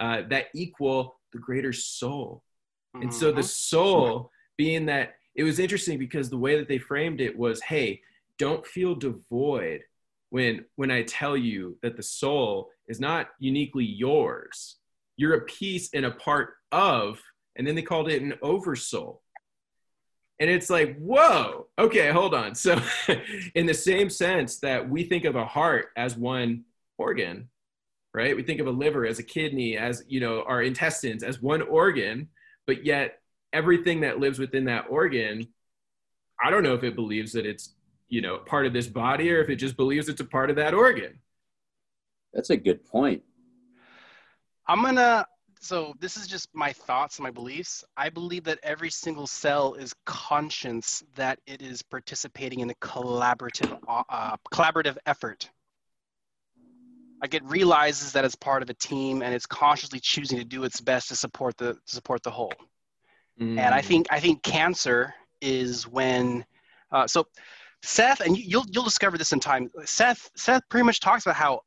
[0.00, 2.42] uh, that equal the greater soul.
[3.00, 3.44] And so the Mhm.
[3.48, 8.00] soul, being that it was interesting because the way that they framed it was, hey,
[8.38, 9.82] don't feel devoid
[10.30, 14.76] when when I tell you that the soul is not uniquely yours.
[15.16, 17.20] You're a piece and a part of,
[17.56, 19.22] and then they called it an oversoul.
[20.40, 22.56] And it's like, whoa, okay, hold on.
[22.56, 22.80] So,
[23.54, 26.64] in the same sense that we think of a heart as one
[26.98, 27.48] organ,
[28.12, 28.34] right?
[28.34, 31.62] We think of a liver as a kidney, as you know, our intestines as one
[31.62, 32.28] organ,
[32.66, 33.20] but yet
[33.54, 35.46] everything that lives within that organ,
[36.44, 37.74] I don't know if it believes that it's,
[38.08, 40.56] you know, part of this body or if it just believes it's a part of
[40.56, 41.20] that organ.
[42.34, 43.22] That's a good point.
[44.66, 45.26] I'm gonna.
[45.60, 47.84] So this is just my thoughts and my beliefs.
[47.96, 53.78] I believe that every single cell is conscious that it is participating in a collaborative,
[53.88, 55.48] uh, collaborative effort.
[57.22, 60.64] Like it realizes that it's part of a team and it's consciously choosing to do
[60.64, 62.52] its best to support the to support the whole.
[63.38, 63.84] And I Mm.
[63.84, 66.44] think I think cancer is when.
[66.92, 67.26] Uh, so
[67.82, 69.70] Seth, and you, you'll you'll discover this in time.
[69.84, 71.60] Seth Seth pretty much talks about how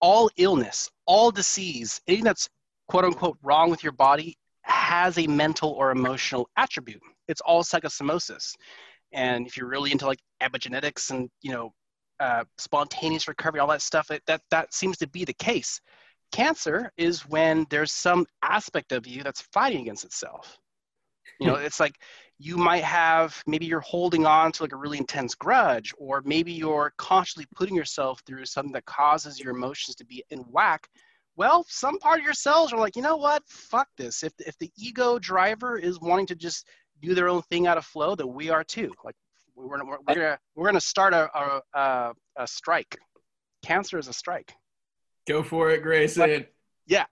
[0.00, 2.48] all illness, all disease, anything that's
[2.88, 7.02] quote unquote wrong with your body has a mental or emotional attribute.
[7.28, 8.54] It's all psychosomosis.
[9.12, 11.72] And if you're really into like epigenetics and you know
[12.20, 15.80] uh, spontaneous recovery, all that stuff, it, that that seems to be the case.
[16.32, 20.58] cancer is when there's some aspect of you that's fighting against itself.
[21.38, 21.96] You know, it's like
[22.38, 26.52] you might have maybe you're holding on to like a really intense grudge, or maybe
[26.52, 30.88] you're consciously putting yourself through something that causes your emotions to be in whack.
[31.36, 33.42] Well, some part of your cells are like, you know what?
[33.46, 34.22] Fuck this.
[34.22, 36.66] If if the ego driver is wanting to just
[37.00, 38.92] do their own thing out of flow, then we are too.
[39.04, 39.16] Like
[39.54, 42.96] we're we're, we're gonna we're gonna start a a, a, a strike.
[43.62, 44.54] Cancer is a strike.
[45.28, 46.46] Go for it, Grayson.
[46.86, 47.04] Yeah.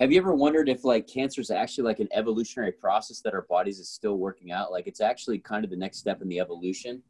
[0.00, 3.42] Have you ever wondered if like cancer is actually like an evolutionary process that our
[3.42, 4.72] bodies is still working out?
[4.72, 7.02] Like it's actually kind of the next step in the evolution,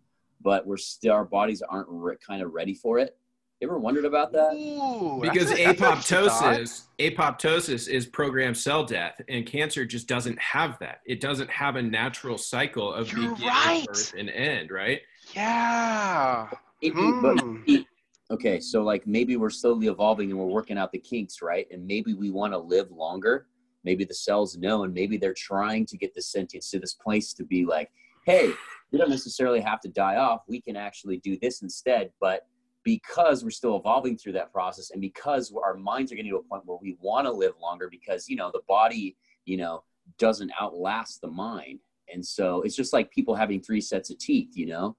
[0.42, 3.16] but we're still our bodies aren't re- kind of ready for it.
[3.60, 4.52] You ever wondered about that?
[4.52, 6.56] Ooh, because that's a- that's an interesting thought.
[6.58, 11.76] apoptosis apoptosis is programmed cell death and cancer just doesn't have that it doesn't have
[11.76, 13.86] a natural cycle of You're beginning right.
[13.86, 15.00] birth and end right
[15.34, 16.50] Yeah.
[16.82, 17.62] Maybe, but hmm.
[17.66, 17.88] maybe-
[18.30, 21.66] okay, so like maybe we're slowly evolving and we're working out the kinks, right?
[21.70, 23.46] And maybe we want to live longer.
[23.84, 27.34] Maybe the cells know, and maybe they're trying to get the sentience to this place
[27.34, 27.90] to be like,
[28.24, 28.50] hey,
[28.90, 30.42] we don't necessarily have to die off.
[30.48, 32.10] We can actually do this instead.
[32.18, 32.46] But
[32.82, 36.42] because we're still evolving through that process, and because our minds are getting to a
[36.42, 39.82] point where we want to live longer, because you know the body, you know,
[40.18, 41.80] doesn't outlast the mind,
[42.12, 44.96] and so it's just like people having three sets of teeth, you know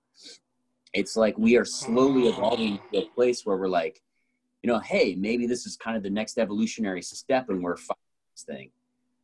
[0.96, 4.02] it's like we are slowly evolving to a place where we're like,
[4.64, 8.02] you know, hey, maybe this is kind of the next evolutionary step, and we're fighting
[8.34, 8.72] this thing.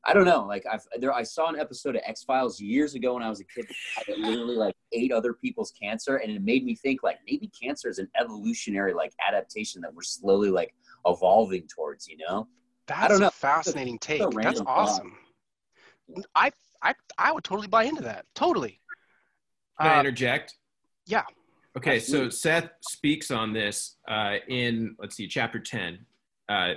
[0.03, 0.45] I don't know.
[0.45, 3.39] Like I've there, I saw an episode of X Files years ago when I was
[3.39, 3.67] a kid
[4.07, 7.87] that literally like ate other people's cancer, and it made me think like maybe cancer
[7.89, 10.73] is an evolutionary like adaptation that we're slowly like
[11.05, 12.07] evolving towards.
[12.07, 12.47] You know?
[12.87, 13.27] That's don't know.
[13.27, 14.19] a fascinating take.
[14.19, 14.77] That's random thought.
[14.77, 15.17] awesome.
[16.35, 16.51] I,
[16.81, 18.25] I I would totally buy into that.
[18.35, 18.81] Totally.
[19.79, 20.55] can i Uh, interject
[21.05, 21.23] yeah.
[21.77, 25.99] Okay so seth speaks on this uh, in let's see chapter 10
[26.49, 26.73] uh,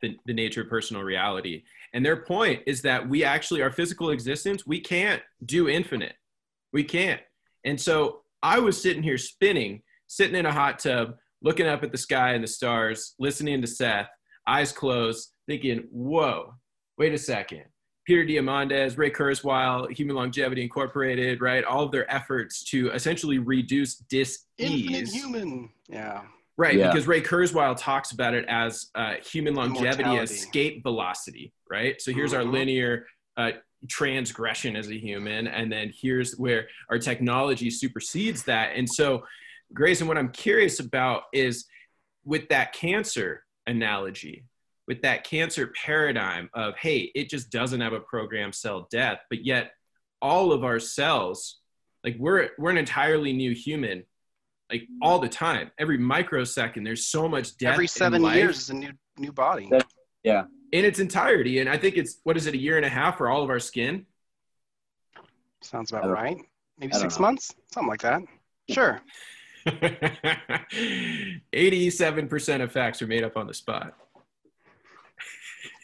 [0.00, 1.62] the, the nature of personal reality.
[1.92, 6.14] And their point is that we actually our physical existence we can't do infinite.
[6.72, 7.20] We can't.
[7.66, 11.92] And so i was sitting here spinning sitting in a hot tub looking up at
[11.92, 14.08] the sky and the stars listening to seth
[14.46, 16.54] eyes closed thinking whoa
[16.98, 17.64] wait a second
[18.06, 23.96] peter diamandis ray kurzweil human longevity incorporated right all of their efforts to essentially reduce
[23.96, 25.70] dis-ease Infinite human.
[25.88, 26.22] Yeah.
[26.56, 26.88] Right, Yeah.
[26.90, 30.34] because Ray Kurzweil talks about it as uh, human longevity Immortality.
[30.34, 31.98] escape velocity, right?
[32.02, 32.52] So here's our Mhm.
[32.52, 33.06] linear
[33.38, 33.52] uh,
[33.88, 38.72] transgression as a human, and then here's where our technology supersedes that.
[38.76, 39.24] And so,
[39.72, 41.64] Grayson, what I'm curious about is
[42.24, 44.44] with that cancer analogy,
[44.90, 49.44] with that cancer paradigm of, hey, it just doesn't have a programmed cell death, but
[49.46, 49.70] yet
[50.20, 51.60] all of our cells,
[52.02, 54.02] like we're we're an entirely new human
[54.68, 58.58] like all the time every microsecond there's so much death Every in seven life years
[58.58, 59.68] is a new new body.
[59.70, 59.86] That-
[60.24, 60.44] Yeah.
[60.72, 63.18] in its entirety and i think it's what is it a year and a half
[63.18, 64.06] for all of our skin
[65.62, 66.36] Sounds about right.
[66.78, 67.22] Maybe six know.
[67.26, 68.22] months, something like that.
[68.70, 69.00] Sure.
[71.52, 74.09] 87% of facts are made up on the spot It's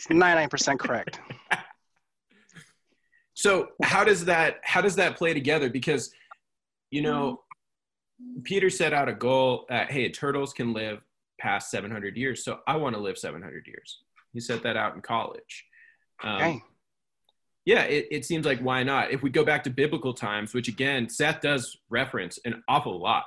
[0.08, 1.20] 99% correct.
[3.34, 6.10] so how does that how does that play together because
[6.90, 7.42] you know
[8.44, 11.00] peter set out a goal that hey turtles can live
[11.38, 13.98] past 700 years so i want to live 700 years
[14.32, 15.66] he set that out in college
[16.24, 16.62] um, Okay.
[17.66, 19.10] yeah, it, it seems like why not?
[19.10, 23.24] If we go back to biblical times, which again, Seth does reference an awful lot.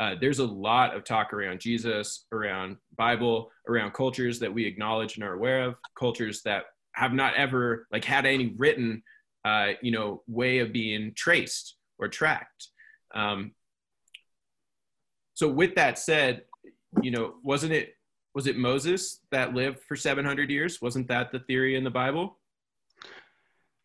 [0.00, 5.16] Uh, there's a lot of talk around Jesus, around Bible, around cultures that we acknowledge
[5.16, 9.02] and are aware of, cultures that have not ever like had any written,
[9.44, 12.68] uh, you know, way of being traced or tracked.
[13.14, 13.52] Um,
[15.34, 16.42] so with that said,
[17.02, 17.94] you know, wasn't it
[18.34, 20.80] was it Moses that lived for 700 years?
[20.80, 22.37] Wasn't that the theory in the Bible?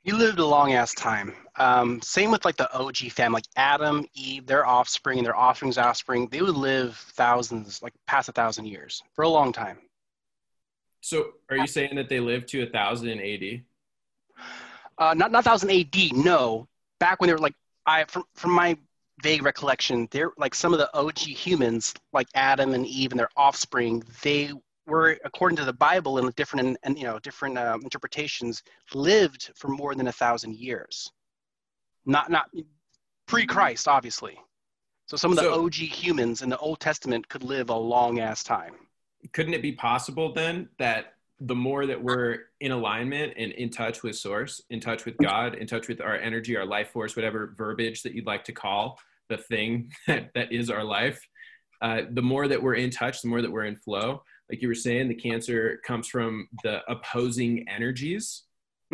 [0.04, 1.34] He lived a long ass time.
[1.56, 5.78] Um, same with like the OG family, like Adam, Eve, their offspring, and their offspring's
[5.78, 6.28] offspring.
[6.28, 9.78] They would live thousands, like past a thousand years for a long time.
[11.00, 13.62] So are you saying that they lived to a thousand AD?
[14.98, 16.14] Uh, not not thousand AD.
[16.14, 16.68] No,
[17.00, 18.78] back when they were like I from from my
[19.22, 23.30] vague recollection, they're like some of the OG humans, like Adam and Eve and their
[23.38, 24.04] offspring.
[24.22, 24.52] They
[24.86, 28.64] were, according to the Bible and different and, and you know different um, interpretations,
[28.94, 31.12] lived for more than a thousand years.
[32.06, 32.50] Not not
[33.28, 34.38] pre-Christ, obviously.
[35.06, 38.20] So some of the So- OG humans in the Old Testament could live a long
[38.20, 38.76] ass time.
[39.32, 44.04] Couldn't it be possible then that the more that we're in alignment and in touch
[44.04, 47.54] with source, in touch with God, in touch with our energy, our life force, whatever
[47.58, 48.98] verbiage that you'd like to call
[49.30, 51.20] the thing that, that is our life,
[51.82, 54.68] uh, the more that we're in touch, the more that we're in flow, like you
[54.68, 58.44] were saying, the cancer comes from the opposing energies,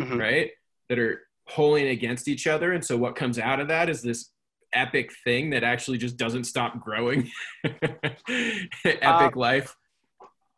[0.00, 0.18] Mhm.
[0.18, 0.50] right?
[0.88, 2.72] That are pulling against each other.
[2.72, 4.30] And so what comes out of that is this
[4.72, 7.28] epic thing that actually just doesn't stop growing.
[7.64, 9.74] epic Uh, life.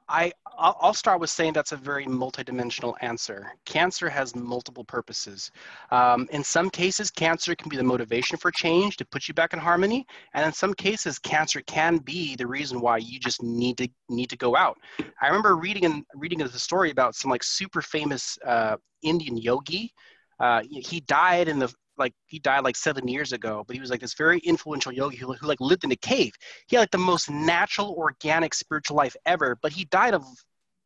[0.09, 3.53] I I'll start with saying that's a very multidimensional answer.
[3.65, 5.51] Cancer has multiple purposes.
[5.91, 9.55] Um, in some cases, cancer can be the motivation for change to put you back
[9.55, 13.79] in harmony, and in some cases, cancer can be the reason why you just need
[13.79, 14.79] to need to go out.
[15.21, 19.93] I remember reading in reading the story about some like super famous uh, Indian yogi.
[20.39, 23.91] Uh, he died in the like he died like seven years ago, but he was
[23.91, 26.33] like this very influential yogi who, who like lived in a cave.
[26.67, 30.25] He had like the most natural organic spiritual life ever but he died of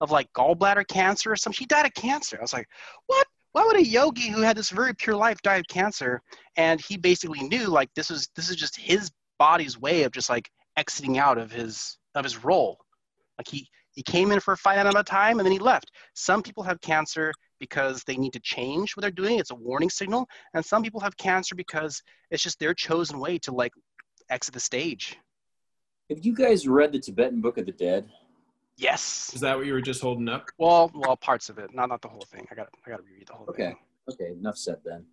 [0.00, 2.36] of like gallbladder cancer or something he died of cancer.
[2.38, 2.68] I was like
[3.06, 3.26] what?
[3.52, 6.20] Why would a yogi who had this very pure life die of cancer?
[6.56, 10.28] And he basically knew like this was this is just his body's way of just
[10.28, 12.78] like exiting out of his of his role.
[13.38, 15.90] Like he he came in for a finite amount of time and then he left.
[16.14, 19.90] Some people have cancer because they need to change what they're doing it's a warning
[19.90, 23.72] signal and some people have cancer because it's just their chosen way to like
[24.30, 25.16] exit the stage
[26.10, 28.08] Have you guys read the Tibetan Book of the Dead?
[28.76, 29.32] Yes.
[29.34, 30.50] Is that what you were just holding up?
[30.58, 32.46] Well, well, parts of it, not not the whole thing.
[32.50, 33.68] I got I got to reread the whole Okay.
[33.68, 33.76] thing.
[34.12, 35.04] Okay, enough said then.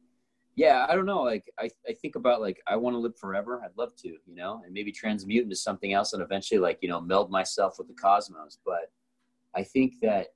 [0.55, 1.23] Yeah, I don't know.
[1.23, 3.61] Like, I, I think about like I want to live forever.
[3.63, 6.89] I'd love to, you know, and maybe transmute into something else, and eventually, like, you
[6.89, 8.59] know, meld myself with the cosmos.
[8.65, 8.91] But
[9.55, 10.27] I think that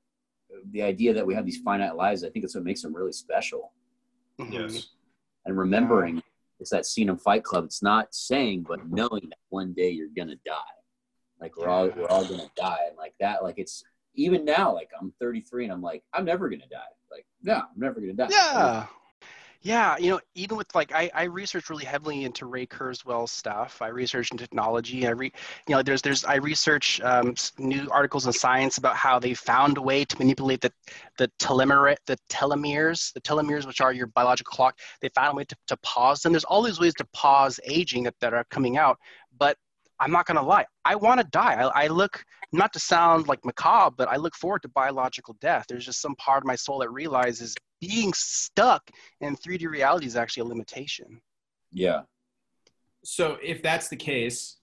[0.72, 3.12] the idea that we have these finite lives, I think it's what makes them really
[3.12, 3.74] special.
[4.40, 4.86] Mhm.
[5.46, 6.22] And remembering,
[6.60, 7.66] it's that scene in Fight Club.
[7.66, 10.76] It's not saying, but knowing that one day you're gonna die.
[11.40, 13.44] Like we're all we're all gonna die, and like that.
[13.44, 13.84] Like it's
[14.16, 14.74] even now.
[14.74, 16.94] Like I'm 33, and I'm like I'm never gonna die.
[17.12, 18.28] Like no, I'm never gonna die.
[18.32, 18.88] Yeah.
[19.68, 23.82] Yeah, you know, even with like I, I research really heavily into Ray Kurzweil stuff.
[23.82, 25.06] I research in technology.
[25.06, 25.30] I re,
[25.68, 29.78] you know, there's there's I research um, new articles in science about how they found
[29.78, 30.72] a way to manipulate the
[31.18, 34.80] the telomere the telomeres the telomeres which are your biological clock.
[35.02, 36.32] They found a way to, to pause them.
[36.32, 38.98] There's all these ways to pause aging that, that are coming out.
[39.38, 39.58] But
[40.00, 41.54] I'm not gonna lie, I want to die.
[41.56, 45.66] I, I look not to sound like macabre, but I look forward to biological death.
[45.68, 48.90] There's just some part of my soul that realizes being stuck
[49.22, 51.22] in 3D reality is actually a limitation.
[51.72, 52.02] Yeah.
[53.04, 54.58] so if that's the case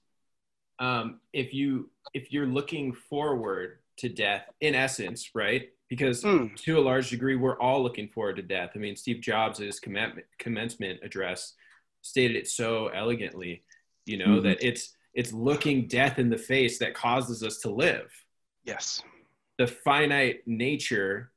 [0.81, 6.47] um, if you if you're looking forward to death in essence right because Hmm.
[6.57, 10.27] to a large degree we're all looking forward to death i mean steve jobs' commencement,
[10.39, 11.55] commencement address
[12.03, 13.63] stated it so elegantly
[14.07, 14.43] you know Mhm.
[14.45, 18.11] that it's it's looking death in the face that causes us to live
[18.65, 19.03] Yes.
[19.59, 21.31] the finite nature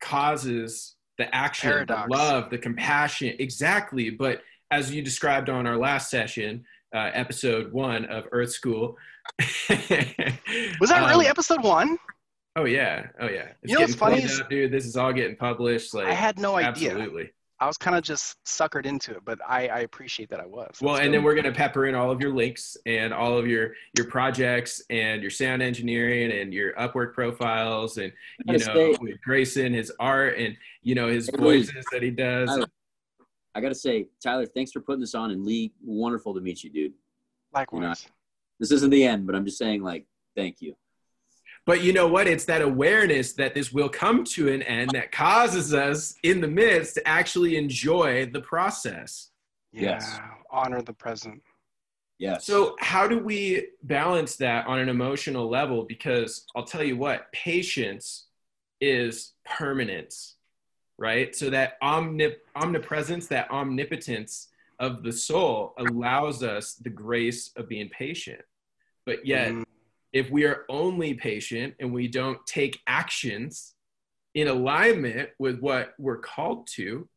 [0.00, 2.08] causes the action, Paradox.
[2.10, 3.36] the love, the compassion.
[3.38, 4.10] Exactly.
[4.10, 6.64] But as you described on our last session,
[6.94, 8.96] uh, episode one of Earth School.
[9.68, 11.98] Was that really Um, episode one?
[12.56, 13.06] Oh yeah.
[13.20, 13.52] Oh yeah.
[13.62, 14.72] It's You know what's funny is- dude.
[14.72, 15.94] This is all getting published.
[15.94, 16.90] Like I had no idea.
[16.90, 17.30] absolutely.
[17.62, 20.78] I was kind of just suckered into it, but I, I appreciate that I was.
[20.80, 23.46] Well, That's and then we're gonna pepper in all of your links and all of
[23.46, 28.12] your your projects and your sound engineering and your Upwork profiles and
[28.46, 31.58] you know say- with Grayson, his art and you know his Hey, Lee.
[31.58, 32.48] voices that he does.
[32.48, 32.66] Tyler,
[33.54, 36.70] I gotta say, Tyler, thanks for putting this on, and Lee, wonderful to meet you,
[36.70, 36.94] dude.
[37.54, 38.08] likewise.
[38.58, 40.04] This isn't the end, but I'm just saying, like,
[40.36, 40.74] thank you.
[41.64, 42.26] But you know what?
[42.26, 46.48] It's that awareness that this will come to an end that causes us in the
[46.48, 49.30] midst to actually enjoy the process.
[49.72, 49.82] Yeah.
[49.92, 50.20] Yes.
[50.50, 51.42] Honor the present.
[52.18, 52.44] Yes.
[52.44, 55.84] So, how do we balance that on an emotional level?
[55.84, 58.26] Because I'll tell you what, patience
[58.80, 60.36] is permanence,
[60.98, 61.34] right?
[61.34, 64.48] So, that omnip- omnipresence, that omnipotence
[64.78, 68.42] of the soul allows us the grace of being patient.
[69.06, 69.64] But yet, Mhm.
[70.12, 73.74] If we are only patient and we don't take actions
[74.34, 77.08] in alignment with what we're called to,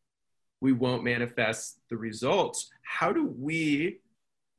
[0.61, 2.69] we won't manifest the results.
[2.83, 3.99] How do we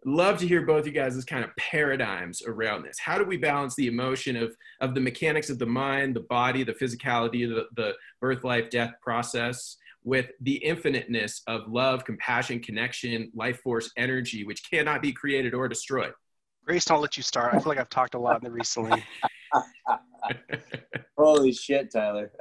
[0.05, 2.99] love to hear both you guys' kind of paradigms around this?
[2.99, 6.63] How do we balance the emotion of, of the mechanics of the mind, the body,
[6.63, 13.33] the physicality, the, the birth, life, death process with the infiniteness of love, compassion, connection,
[13.35, 16.13] life force, energy, which cannot be created or destroyed?
[16.67, 17.55] Grace, I'll let you start.
[17.55, 19.05] I feel like I've talked a lot in the recently.
[21.17, 22.33] Holy shit, Tyler.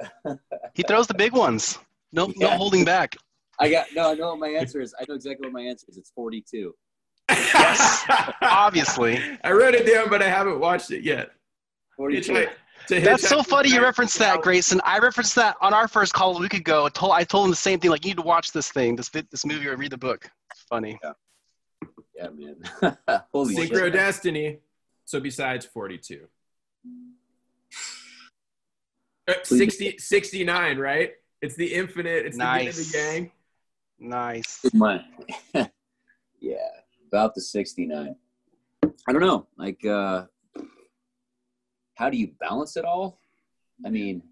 [0.74, 1.78] He throws the big ones.
[2.12, 3.16] No, no holding back.
[3.60, 4.10] I got no.
[4.10, 4.94] I know what my answer is.
[5.00, 5.96] I know exactly what my answer is.
[5.96, 6.74] It's 42.
[7.30, 8.04] Yes,
[8.42, 9.18] obviously.
[9.44, 11.30] I wrote it down, but I haven't watched it yet.
[11.96, 12.32] 42.
[12.88, 14.80] Hitchhike- That's so funny you referenced that, Grayson.
[14.84, 16.84] I referenced that on our first call a week ago.
[16.86, 17.90] I told, I told him the same thing.
[17.90, 20.28] Like, you need to watch this thing, this this movie, or read the book.
[20.52, 20.98] It's funny.
[21.02, 21.12] Yeah,
[21.82, 22.56] man.
[23.32, 23.92] Holy Synchro shit.
[23.92, 24.58] Destiny.
[25.04, 26.26] So besides 42.
[29.28, 31.12] Uh, 60, 69, right?
[31.42, 32.26] It's the infinite.
[32.26, 33.30] It's the end of the yang.
[33.98, 34.60] Nice.
[34.62, 35.02] Good
[36.40, 36.56] yeah,
[37.08, 38.14] about the 69.
[38.84, 39.46] I don't know.
[39.56, 40.26] Like, uh,
[41.94, 43.18] how do you balance it all?
[43.84, 44.22] I mean,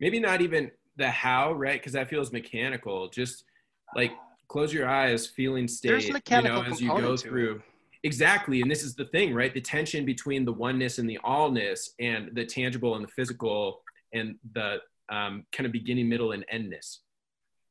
[0.00, 1.80] Maybe not even the how, right?
[1.80, 3.08] Because that feels mechanical.
[3.08, 3.44] Just
[3.94, 4.12] like
[4.48, 5.88] close your eyes, feeling state.
[5.88, 7.30] There's mechanical you know, as you go component to it.
[7.30, 7.62] through.
[8.02, 9.52] Exactly, and this is the thing, right?
[9.52, 13.82] The tension between the oneness and the allness, and the tangible and the physical,
[14.12, 14.78] and the
[15.08, 17.00] um, kind of beginning, middle, and endness.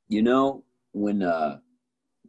[0.09, 1.59] you know, when uh,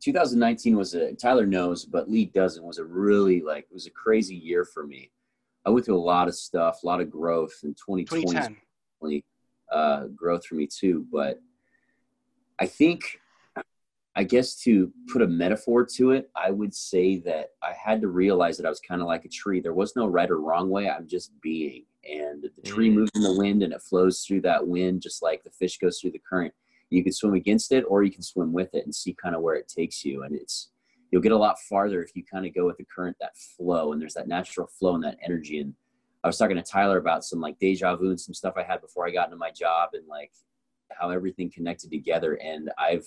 [0.00, 3.90] 2019 was a Tyler knows, but Lee doesn't was a really like it was a
[3.90, 5.10] crazy year for me.
[5.64, 8.26] I went through a lot of stuff, a lot of growth in 2020.
[8.26, 9.22] 2010.
[9.72, 11.06] uh, growth for me too.
[11.10, 11.40] But
[12.60, 13.20] I think,
[14.18, 18.08] I guess to put a metaphor to it, I would say that I had to
[18.08, 19.60] realize that I was kind of like a tree.
[19.60, 20.88] There was no right or wrong way.
[20.88, 21.84] I'm just being.
[22.08, 22.94] And the tree Mm.
[22.94, 26.00] moves in the wind and it flows through that wind, just like the fish goes
[26.00, 26.54] through the current.
[26.88, 29.42] You can swim against it or you can swim with it and see kind of
[29.42, 30.22] where it takes you.
[30.22, 30.70] And it's,
[31.10, 33.92] you'll get a lot farther if you kind of go with the current, that flow.
[33.92, 35.58] And there's that natural flow and that energy.
[35.60, 35.74] And
[36.24, 38.80] I was talking to Tyler about some like deja vu and some stuff I had
[38.80, 40.32] before I got into my job and like
[40.90, 42.34] how everything connected together.
[42.34, 43.06] And I've,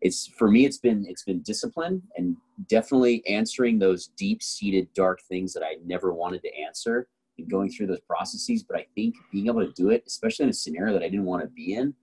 [0.00, 2.36] it's for me, it's been, it's been discipline and
[2.68, 7.70] definitely answering those deep seated dark things that I never wanted to answer and going
[7.70, 8.62] through those processes.
[8.62, 11.26] But I think being able to do it, especially in a scenario that I didn't
[11.26, 11.94] want to be in,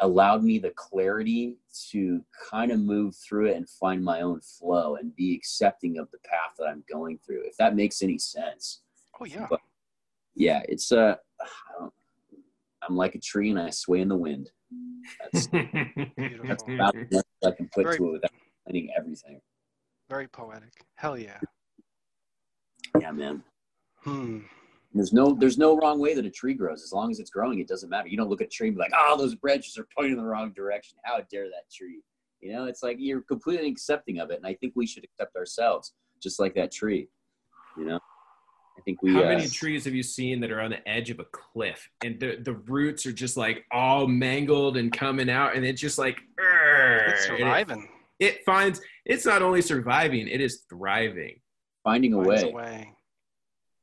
[0.00, 1.56] allowed me the clarity
[1.90, 2.20] to
[2.50, 6.18] kind of move through it and find my own flow and be accepting of the
[6.24, 7.42] path that I'm going through.
[7.46, 8.82] If that makes any sense
[9.20, 9.46] Oh yeah.
[9.48, 9.60] But-
[10.36, 11.46] yeah, it's uh, I
[11.78, 11.92] don't,
[12.86, 14.50] I'm like a tree and I sway in the wind.
[15.32, 18.30] That's, that's about as much I can put Very- to it without
[18.64, 19.40] explaining everything.
[20.08, 20.84] Very poetic.
[20.96, 21.38] Hell yeah.
[23.00, 23.42] Yeah, man.
[23.98, 24.40] Hmm.
[24.92, 26.82] There's no there's no wrong way that a tree grows.
[26.82, 28.06] As long as it's growing, it doesn't matter.
[28.06, 30.18] You don't look at a tree and be like, oh, those branches are pointing in
[30.18, 30.98] the wrong direction.
[31.04, 32.00] How dare that tree?
[32.40, 34.36] You know, it's like you're completely accepting of it.
[34.36, 37.08] And I think we should accept ourselves just like that tree.
[37.76, 37.98] You know?
[38.76, 41.10] I think we How uh, many trees have you seen that are on the edge
[41.10, 45.54] of a cliff and the, the roots are just like all mangled and coming out
[45.54, 47.88] and it's just like It's and it- surviving.
[48.20, 51.40] It, finds it's not only surviving, it is thriving.
[51.82, 52.42] finding a way.
[52.42, 52.90] a way.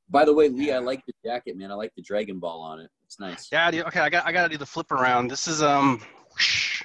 [0.10, 0.76] By the way, Lee, Yeah.
[0.76, 1.70] I like the jacket, man.
[1.72, 2.90] I like the Dragon Ball on it.
[3.06, 3.50] It's nice.
[3.52, 5.28] Yeah, dude, okay, I got I gotta do the flip around.
[5.30, 6.02] This is um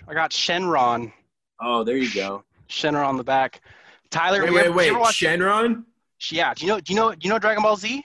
[0.09, 1.13] I got Shenron.
[1.61, 2.43] Oh, there you go.
[2.69, 3.63] Shenron on the back.
[4.11, 5.07] Tyler, Wait, wait, ever- wait.
[5.07, 5.85] Shenron?
[6.33, 8.03] Yeah, do you know do you know do you know Dragon Ball Z?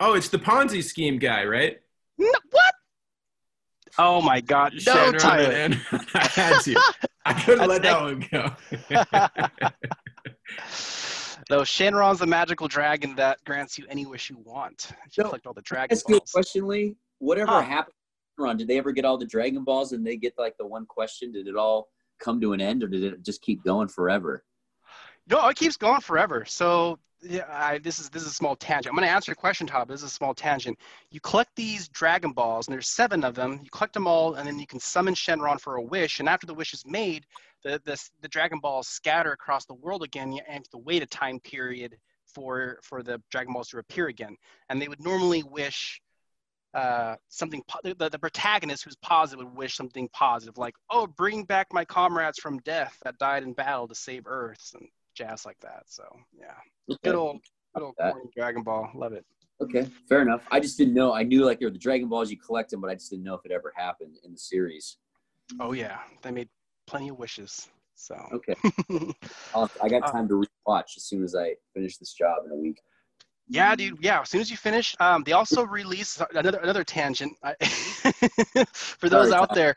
[0.00, 1.78] Oh, it's the Ponzi scheme guy, right?
[2.18, 2.74] No, what?
[3.98, 4.72] Oh my god.
[4.74, 5.48] No, Shenron, Tyler.
[5.50, 5.80] man.
[6.14, 6.76] I had to.
[7.26, 8.50] I couldn't let that one go.
[11.48, 14.88] Though Shenron's the magical dragon that grants you any wish you want.
[15.06, 16.30] If you No, collect all the Dragon That's a good Balls.
[16.32, 16.96] question, Lee.
[17.18, 17.62] Whatever Huh.
[17.62, 17.94] happened,
[18.38, 18.56] Ron?
[18.56, 21.32] Did they ever get all the Dragon Balls and they get like the one question?
[21.32, 24.44] Did it all come to an end, or did it just keep going forever?
[25.26, 26.44] No, it keeps going forever.
[26.44, 28.92] So yeah, I, this is this is a small tangent.
[28.92, 29.88] I'm going to answer your question, Todd.
[29.88, 30.78] This is a small tangent.
[31.10, 33.60] You collect these Dragon Balls, and there's seven of them.
[33.62, 36.20] You collect them all, and then you can summon Shenron for a wish.
[36.20, 37.24] And after the wish is made,
[37.62, 41.06] the the, the Dragon Balls scatter across the world again, and have to wait a
[41.06, 41.96] time period
[42.26, 44.36] for for the Dragon Balls to appear again.
[44.68, 46.02] And they would normally wish
[46.74, 47.62] uh, something.
[47.82, 52.38] The, the protagonist who's positive would wish something positive, like, "Oh, bring back my comrades
[52.38, 55.84] from death that died in battle to save Earth," and jazz like that.
[55.86, 56.04] So
[56.38, 56.54] yeah,
[57.02, 57.40] good old,
[57.74, 58.90] good old corny Dragon Ball.
[58.94, 59.24] Love it.
[59.62, 60.42] Okay, fair enough.
[60.50, 61.14] I just didn't know.
[61.14, 63.24] I knew like there were the Dragon Balls, you collect them, but I just didn't
[63.24, 64.96] know if it ever happened in the series.
[65.60, 66.48] Oh yeah, they made
[66.86, 67.68] plenty of wishes.
[67.94, 68.54] So Okay,
[69.54, 72.56] I'll, got Uh, time to rewatch as soon as I finish this job in a
[72.56, 72.80] week.
[73.48, 73.98] yeah, dude.
[74.00, 77.54] Yeah, as soon as you finish, um, they also released another another tangent I,
[78.72, 79.54] for those Sorry, out Tom.
[79.54, 79.74] there.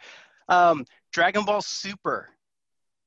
[0.49, 2.29] Um, Dragon Ball Super.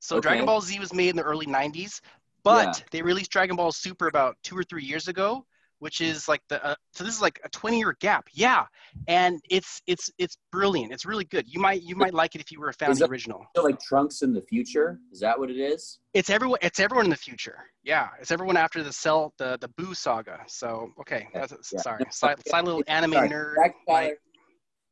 [0.00, 0.22] So Okay.
[0.22, 2.00] Dragon Ball Z was made in the early '90s,
[2.44, 2.84] but Yeah.
[2.90, 5.44] they released Dragon Ball Super about two or three years ago,
[5.78, 8.28] which is like the uh, so this is like a 20 year gap.
[8.32, 8.66] Yeah,
[9.08, 10.92] and it's it's it's brilliant.
[10.92, 11.46] It's really good.
[11.48, 13.46] You might you might like it if you were a fan of the original.
[13.56, 15.98] So like Trunks in the future, is that what it is?
[16.12, 16.58] It's everyone.
[16.62, 17.58] It's everyone in the future.
[17.82, 20.40] Yeah, it's everyone after the cell, the the Boo saga.
[20.46, 23.54] So okay, Yeah, sorry, side, side little anime Sorry, nerd.
[23.86, 24.14] My,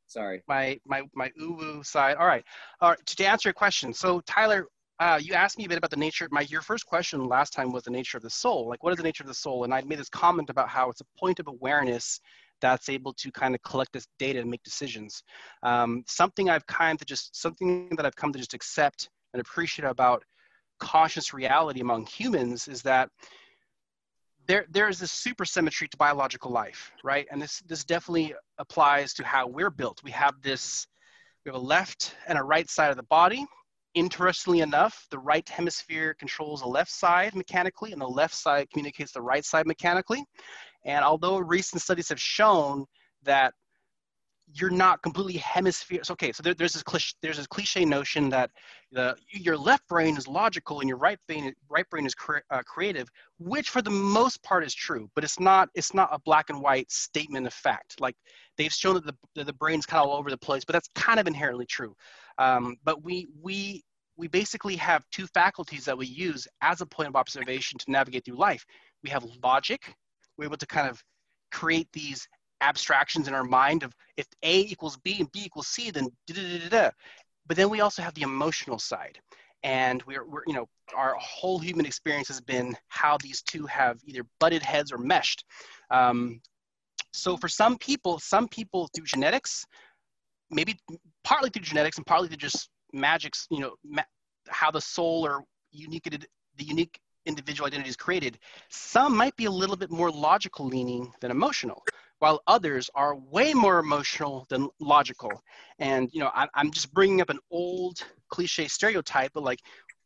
[0.07, 0.43] Sorry.
[0.49, 2.17] my my my woo side.
[2.17, 2.45] All right,
[2.81, 3.07] all right.
[3.07, 4.67] To answer your question, so Tyler,
[5.01, 6.29] uh, you asked me a bit about the nature.
[6.31, 8.69] My your first question last time was the nature of the soul.
[8.69, 9.65] Like, what is the nature of the soul?
[9.65, 12.21] And I made this comment about how it's a point of awareness
[12.61, 15.23] that's able to kind of collect this data and make decisions.
[15.63, 19.87] Um, something I've kind of just something that I've come to just accept and appreciate
[19.87, 20.25] about
[20.81, 23.11] conscious reality among humans is that
[24.47, 27.27] there there is this supersymmetry to biological life, right?
[27.31, 30.03] And this this definitely applies to how we're built.
[30.03, 30.87] We have this
[31.45, 33.47] We have a left and a right side of the body.
[33.99, 39.11] Interestingly enough, the right hemisphere controls the left side mechanically, and the left side communicates
[39.11, 40.25] the right side mechanically.
[40.85, 42.87] And although recent studies have shown
[43.25, 43.55] that
[44.55, 46.01] you're not completely hemisphere.
[46.05, 48.51] So, okay, so there, there's this cliche, there's this cliche notion that
[48.93, 52.63] the your left brain is logical and your right brain right brain is cre- uh,
[52.63, 56.51] creative, which for the most part is true, but it's not it's not a black
[56.51, 58.01] and white statement of fact.
[58.01, 58.15] Like
[58.57, 60.89] they've shown that the that the brain's kind of all over the place, but that's
[60.95, 61.95] kind of inherently true.
[62.39, 63.83] Um, but we we
[64.19, 68.25] we basically have two faculties that we use as a point of observation to navigate
[68.25, 68.67] through life.
[69.05, 69.95] We have logic.
[70.37, 71.03] We're able to kind of
[71.53, 72.29] create these
[72.61, 76.35] abstractions in our mind of if A equals B and B equals C, then da
[76.35, 76.91] da da da.
[77.47, 79.19] But then we also have the emotional side.
[79.63, 83.99] And we're, we're, you know, our whole human experience has been how these two have
[84.05, 85.45] either butted heads or meshed.
[85.91, 86.41] Um,
[87.13, 89.65] so for some people, some people through genetics,
[90.51, 90.77] maybe
[91.25, 94.03] partly through genetics and partly through just magics, you know, ma-
[94.49, 98.39] how the soul or unique, the unique individual identity is created,
[98.71, 101.83] some might be a little bit more logical leaning than emotional
[102.19, 105.31] while others are way more emotional than logical.
[105.79, 109.61] And, you know, I, am just bringing up an old cliche stereotype, but like,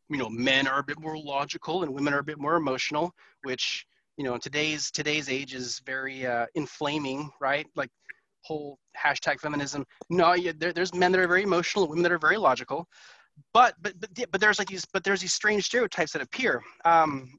[0.09, 3.14] you know, men are a bit more logical and women are a bit more emotional,
[3.45, 3.87] which,
[4.18, 7.66] you know, in today's, today's age is very uh, inflaming, right?
[7.76, 7.91] Like
[8.43, 9.84] whole hashtag feminism.
[10.11, 12.86] No, yeah, there, there's men that are very emotional, women that are very logical.
[13.55, 16.62] But, but, but, but there's like these, but there's these strange stereotypes that appear.
[16.84, 17.38] Um,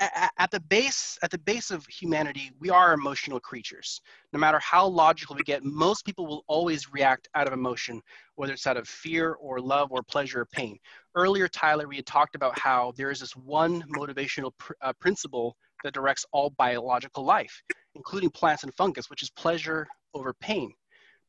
[0.00, 4.00] at the base at the base of humanity we are emotional creatures
[4.32, 8.00] no matter how logical we get most people will always react out of emotion
[8.34, 10.78] whether it's out of fear or love or pleasure or pain
[11.14, 15.56] earlier tyler we had talked about how there is this one motivational pr- uh, principle
[15.84, 17.62] that directs all biological life
[17.94, 20.72] including plants and fungus which is pleasure over pain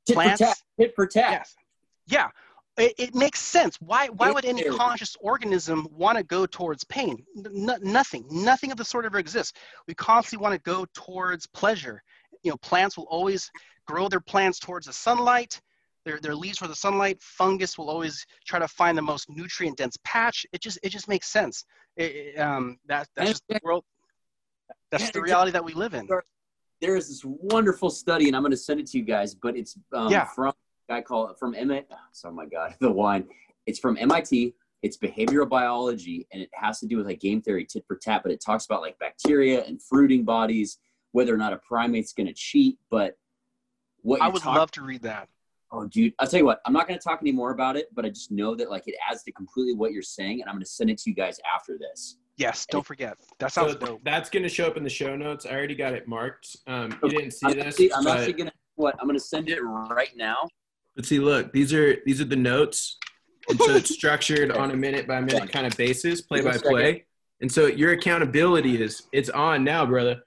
[0.06, 1.32] tit plants for tat, tit for tat.
[1.32, 1.56] Yes,
[2.08, 2.30] yeah
[2.78, 3.78] it, it, makes sense.
[3.82, 7.24] Why, why would any conscious organism want to go towards pain?
[7.38, 9.54] N- nothing, nothing of the sort ever exists.
[9.88, 12.02] We constantly want to go towards pleasure.
[12.44, 13.50] You know, plants will always
[13.86, 15.60] grow their plants towards the sunlight.
[16.06, 17.22] Their, their leaves for the sunlight.
[17.22, 20.46] Fungus will always try to find the most nutrient dense patch.
[20.52, 21.66] It just, it just makes sense.
[21.98, 23.84] It, um, that, that's just the world.
[24.90, 26.08] That's the reality that we live in.
[26.80, 29.56] There is this wonderful study, and I'm going to send it to you guys, but
[29.56, 30.26] it's um, yeah.
[30.26, 30.54] from
[30.90, 31.88] guy called from MIT.
[32.26, 33.28] Oh my God, the wine.
[33.66, 34.54] It's from MIT.
[34.82, 38.24] It's behavioral biology, and it has to do with like game theory, tit for tat.
[38.24, 40.80] But it talks about like bacteria and fruiting bodies,
[41.12, 42.78] whether or not a primate's going to cheat.
[42.90, 43.18] But
[44.02, 45.30] what I would talk- love to read that.
[45.74, 46.60] Oh, dude, I'll tell you what.
[46.66, 48.96] I'm not going to talk anymore about it, but I just know that like it
[49.10, 51.40] adds to completely what you're saying, and I'm going to send it to you guys
[51.56, 52.18] after this.
[52.38, 53.18] Yes, don't forget.
[53.40, 54.04] That sounds so dope.
[54.04, 55.46] That's going to show up in the show notes.
[55.46, 56.56] I already got it marked.
[56.68, 57.66] Um, you didn't see I'm this.
[57.68, 58.18] Actually, I'm but...
[58.18, 58.96] actually going to what?
[59.00, 60.48] I'm going to send it right now.
[60.96, 62.98] But see, look, these are these are the notes,
[63.48, 67.06] and so it's structured on a minute by minute kind of basis, play by play.
[67.42, 70.22] And so your accountability is it's on now, brother.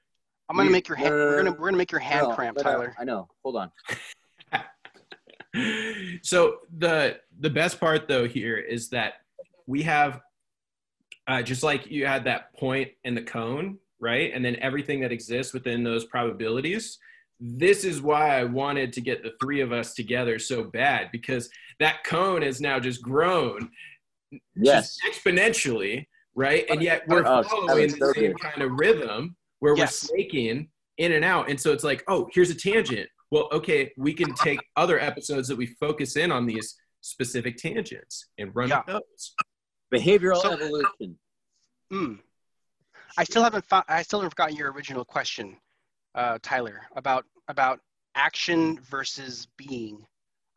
[0.48, 1.10] I'm gonna make your hand.
[1.10, 2.94] We're gonna we're gonna make your hand no, cramp, Tyler.
[2.98, 3.28] I know.
[3.44, 3.70] Hold on.
[6.22, 9.14] so the the best part though here is that
[9.66, 10.20] we have
[11.26, 14.32] uh, just like you had that point in the cone, right?
[14.34, 16.98] And then everything that exists within those probabilities
[17.40, 21.50] this is why I wanted to get the three of us together so bad because
[21.80, 23.70] that cone has now just grown
[24.56, 24.96] yes.
[24.96, 26.64] just exponentially, right?
[26.70, 30.04] And yet we're oh, following the same kind of rhythm where yes.
[30.04, 30.68] we're snaking
[30.98, 31.50] in and out.
[31.50, 33.08] And so it's like, oh, here's a tangent.
[33.30, 38.28] Well, okay, we can take other episodes that we focus in on these specific tangents
[38.38, 38.82] and run yeah.
[38.86, 39.34] those.
[39.94, 41.18] Behavioral so, evolution.
[41.90, 42.14] Hmm.
[43.16, 45.56] I still haven't found, I still haven't forgotten your original question
[46.14, 47.80] uh, Tyler, about about
[48.14, 50.04] action versus being.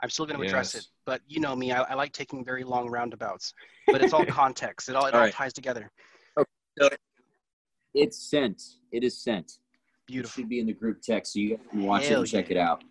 [0.02, 0.84] I'm still going to address yes.
[0.84, 3.54] it, but you know me, I, I, like taking very long roundabouts.
[3.88, 4.90] But it's all context.
[4.90, 5.34] It all it all, all right.
[5.34, 5.90] ties together.
[6.38, 6.50] Okay.
[6.80, 6.90] So
[7.96, 8.62] it's sent.
[8.92, 9.54] It is sent.
[10.06, 10.40] Beautiful.
[10.40, 12.52] It should be in the group text, so you can watch Hell it and check
[12.52, 12.84] it out.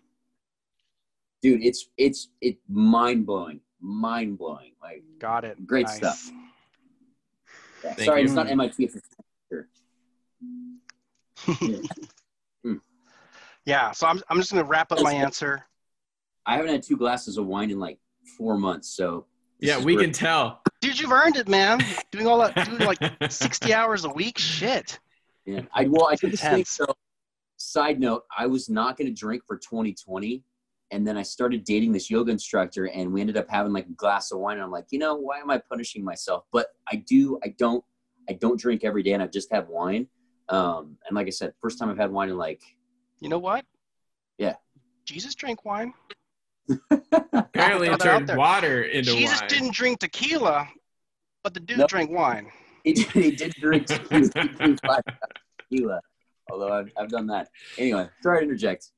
[1.41, 4.73] Dude, it's it's it's mind blowing, mind blowing.
[4.81, 5.65] Like, got it.
[5.65, 5.97] Great nice.
[5.97, 6.31] stuff.
[7.83, 8.25] Yeah, sorry, you.
[8.25, 8.83] it's not MIT.
[8.83, 8.97] It's
[11.57, 11.77] yeah.
[12.63, 12.75] Hmm.
[13.65, 15.63] Yeah, so I'm, I'm just going to wrap up my answer.
[16.45, 17.99] I haven't had two glasses of wine in like
[18.37, 19.25] four months, so.
[19.59, 20.05] Yeah, we great.
[20.05, 20.61] can tell.
[20.81, 21.79] Dude, you've earned it, man.
[22.11, 24.99] Doing all that, doing like 60 hours a week, shit.
[25.45, 26.65] Yeah, I well, I did this thing.
[26.65, 26.85] So,
[27.57, 30.43] side note, I was not going to drink for 2020,
[30.91, 33.93] and then I started dating this yoga instructor, and we ended up having like a
[33.93, 34.57] glass of wine.
[34.57, 36.45] And I'm like, you know, why am I punishing myself?
[36.51, 37.83] But I do, I don't,
[38.29, 40.07] I don't drink every day, and I just have wine.
[40.49, 42.61] Um, and like I said, first time I've had wine in like
[43.19, 43.65] you know what?
[44.37, 44.55] Yeah.
[45.05, 45.93] Jesus drank wine.
[46.91, 49.21] Apparently, it Throw that out turned water into wine.
[49.21, 49.49] Jesus wine.
[49.49, 50.67] didn't drink tequila,
[51.43, 51.89] but the dude Nope.
[51.89, 52.51] drank wine.
[52.83, 53.87] he did, he did drink
[55.69, 56.01] tequila,
[56.51, 57.49] although I've, I've done that.
[57.77, 58.91] Anyway, sorry to interject.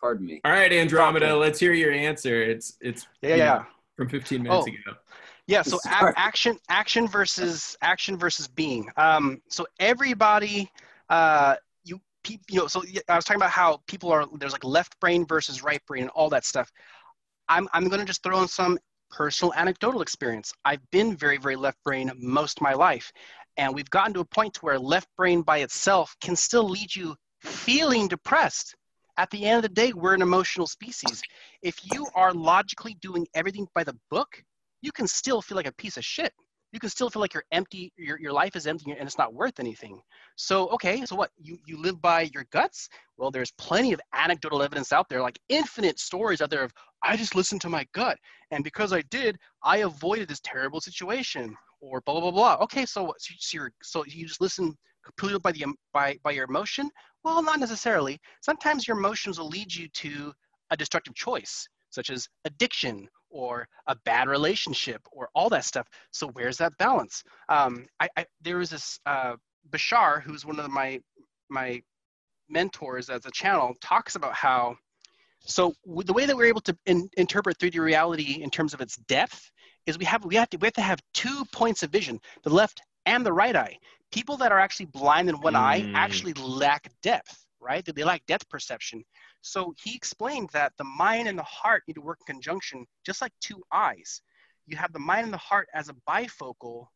[0.00, 0.40] Pardon me.
[0.44, 2.40] All right, Andromeda, let's hear your answer.
[2.42, 3.44] It's it's Yeah, yeah.
[3.58, 4.72] know, from 15 minutes Oh.
[4.90, 4.98] ago.
[5.46, 8.90] Yeah, so a- action, action versus action versus being.
[8.96, 10.70] Um, so everybody,
[11.08, 14.62] uh, you, pe- you know, so I was talking about how people are there's like
[14.64, 16.70] left brain versus right brain and all that stuff.
[17.48, 18.78] I'm I'm gonna just throw in some
[19.10, 20.52] personal anecdotal experience.
[20.66, 23.10] I've been very very left brain most of my life,
[23.56, 26.94] and we've gotten to a point to where left brain by itself can still lead
[26.94, 28.74] you feeling depressed.
[29.18, 31.20] At the end of the day, we're an emotional species.
[31.60, 34.28] If you are logically doing everything by the book,
[34.80, 36.32] you can still feel like a piece of shit.
[36.72, 39.34] You can still feel like you're empty, your, your life is empty and it's not
[39.34, 40.00] worth anything.
[40.36, 41.30] So, okay, so what?
[41.36, 42.88] You, you live by your guts?
[43.16, 47.16] Well, there's plenty of anecdotal evidence out there, like infinite stories out there of, I
[47.16, 48.18] just listened to my gut.
[48.52, 52.64] And because I did, I avoided this terrible situation or blah, blah, blah, blah.
[52.64, 56.90] Okay, so, so, so, so you just listen completely by, the, by, by your emotion?
[57.24, 58.18] Well, not necessarily.
[58.42, 60.32] Sometimes your emotions will lead you to
[60.70, 65.86] a destructive choice, such as addiction or a bad relationship or all that stuff.
[66.10, 67.22] So where's that balance?
[67.48, 69.36] Um, I, I there was this uh,
[69.70, 71.00] Bashar, who's one of my
[71.48, 71.82] my
[72.48, 74.76] mentors as a channel, talks about how.
[75.40, 78.96] So the way that we're able to in, interpret 3D reality in terms of its
[78.96, 79.50] depth
[79.86, 82.50] is we have we have to we have to have two points of vision, the
[82.50, 83.76] left and the right eye.
[84.10, 85.90] People that are actually blind in one eye Mm.
[85.94, 87.84] actually lack depth, right?
[87.84, 89.04] They lack depth perception.
[89.42, 93.20] So he explained that the mind and the heart need to work in conjunction, just
[93.20, 94.22] like two eyes.
[94.66, 96.88] You have the mind and the heart as a bifocal,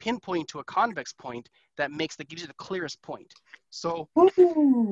[0.00, 3.32] pinpointing to a convex point that makes that gives you the clearest point.
[3.70, 4.08] So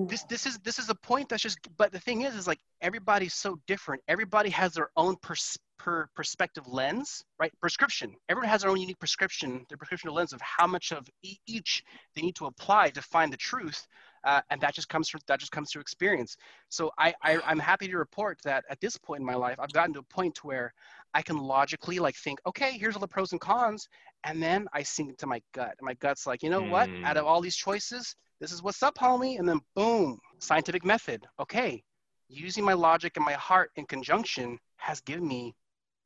[0.09, 1.59] this this is this is a point that's just.
[1.77, 4.03] But the thing is, is like everybody's so different.
[4.09, 7.53] Everybody has their own pers- per perspective lens, right?
[7.61, 8.15] Prescription.
[8.29, 11.83] Everyone has their own unique prescription, their prescription lens of how much of e- each
[12.15, 13.87] they need to apply to find the truth,
[14.25, 16.37] uh, and that just comes from that just comes through experience.
[16.69, 19.73] So I, I I'm happy to report that at this point in my life, I've
[19.73, 20.73] gotten to a point where
[21.15, 23.89] I can logically like think, okay, here's all the pros and cons,
[24.25, 25.75] and then I sink into my gut.
[25.79, 26.89] And my gut's like, you know what?
[26.89, 27.05] Mm.
[27.05, 29.39] Out of all these choices, this is what's up, homie.
[29.39, 31.27] And then boom, scientific method.
[31.41, 31.83] Okay,
[32.29, 35.55] using my logic and my heart in conjunction has given me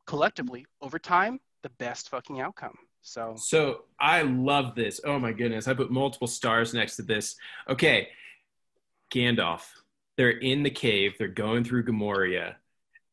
[0.06, 2.74] collectively over time the best fucking outcome.
[3.02, 5.00] So So I love this.
[5.04, 5.68] Oh my goodness.
[5.68, 7.36] I put multiple stars next to this.
[7.68, 8.08] Okay.
[9.12, 9.62] Gandalf.
[10.16, 11.14] They're in the cave.
[11.18, 12.54] They're going through Gamoria.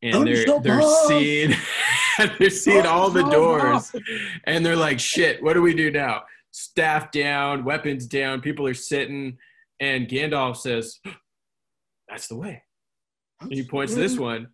[0.02, 1.08] And Don't they're they're off.
[1.08, 1.54] seeing
[2.40, 3.96] they're seeing Don't all the show doors.
[4.46, 6.24] And they're like, shit, what do we do now?
[6.52, 9.38] Staff down, weapons down, people are sitting,
[9.80, 11.00] and Gandalf says,
[12.08, 12.64] That's the way.
[13.42, 14.48] And he points to this one.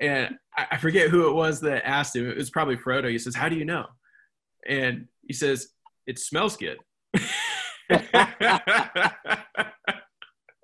[0.00, 2.28] And I, I forget who it was that asked him.
[2.28, 3.10] It was probably Frodo.
[3.10, 3.86] He says, How do you know?
[4.66, 5.68] And he says,
[6.06, 6.78] It smells good.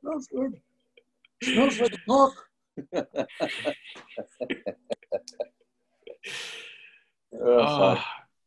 [0.00, 0.60] Smells good.
[1.42, 2.34] Smells like a book.
[2.96, 3.16] oh,
[7.42, 8.04] oh,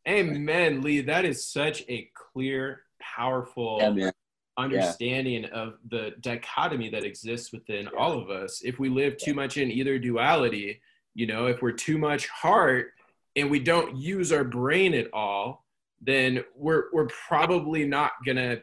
[0.08, 1.00] amen, Lee.
[1.00, 4.12] That is such a clear, powerful yeah, man.
[4.56, 8.62] understanding of the dichotomy that exists within all of us.
[8.64, 10.80] If we live too much in either duality,
[11.14, 12.92] you know, if we're too much heart
[13.38, 15.64] and we don't use our brain at all,
[16.00, 18.58] then we're we're probably not gonna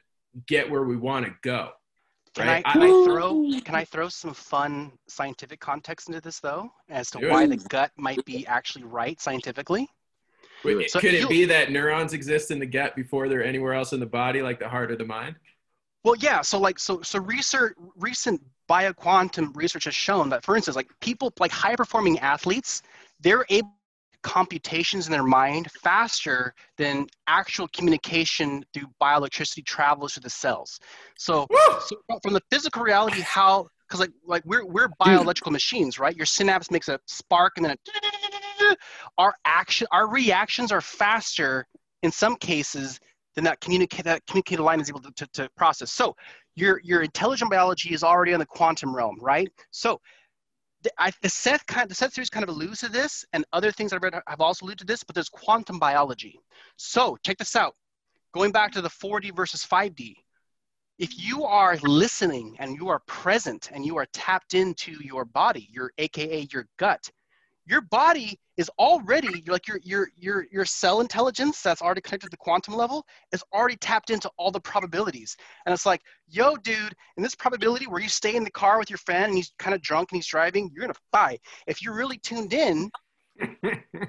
[0.47, 1.71] get where we want to go.
[2.35, 2.63] Can Right.
[2.65, 7.09] I can I throw can I throw some fun scientific context into this though, as
[7.11, 9.87] to why the gut might be actually right scientifically?
[10.63, 10.91] Do it.
[10.91, 13.99] So Could it be that neurons exist in the gut before they're anywhere else in
[13.99, 15.35] the body, like the heart or the mind?
[16.03, 16.41] Well, yeah.
[16.41, 21.31] So like so so research recent bioquantum research has shown that, for instance, like people
[21.39, 22.81] like high performing athletes,
[23.21, 23.71] they're able
[24.25, 30.79] computations in their mind faster than actual communication through bioelectricity travels through the cells.
[31.15, 31.47] So
[31.85, 36.15] so from the physical reality how because like like we're we're bioelectrical machines right?
[36.15, 38.77] Your synapse makes a spark and then it,
[39.19, 41.67] our action our reactions are faster
[42.01, 42.99] in some cases
[43.35, 45.91] than that communicate that communicated line is able to, to, to process.
[45.91, 46.15] So
[46.55, 49.49] your your intelligent biology is already in the quantum realm right?
[49.69, 50.01] So
[50.85, 53.71] the, I, the Seth kind the Seth series kind of alludes to this, and other
[53.71, 55.03] things I've read have also alluded to this.
[55.03, 56.39] But there's quantum biology.
[56.77, 57.75] So check this out.
[58.33, 60.15] Going back to the 4D versus 5D,
[60.99, 65.67] if you are listening and you are present and you are tapped into your body,
[65.71, 67.09] your AKA your gut,
[67.65, 72.31] your body is already like your your your your cell intelligence that's already connected to
[72.31, 75.35] the quantum level is already tapped into all the probabilities.
[75.65, 78.89] And it's like yo dude in this probability where you stay in the car with
[78.89, 81.37] your friend and he's kind of drunk and he's driving you're gonna die
[81.67, 82.89] if you're really tuned in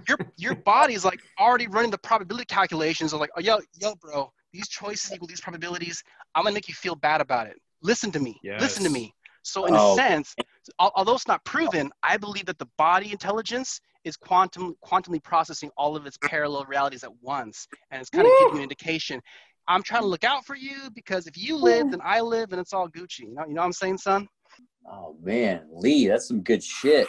[0.09, 4.31] your your body's like already running the probability calculations of like oh yo yo bro
[4.53, 6.03] these choices equal these probabilities.
[6.35, 7.57] I'm gonna make you feel bad about it.
[7.83, 8.41] Listen to me.
[8.59, 9.13] Listen to me
[9.49, 9.93] so in Oh.
[9.93, 10.35] a sense
[10.79, 15.97] although it's not proven, I believe that the body intelligence is quantum quantumly processing all
[15.97, 19.21] of its parallel realities at once, and it's kind of giving you an indication.
[19.69, 22.61] I'm trying to look out for you because if you live, then I live, and
[22.61, 23.21] it's all Gucci.
[23.21, 24.29] You know, you know what I'm saying, son?
[24.91, 27.09] Oh man, Lee, that's some good shit.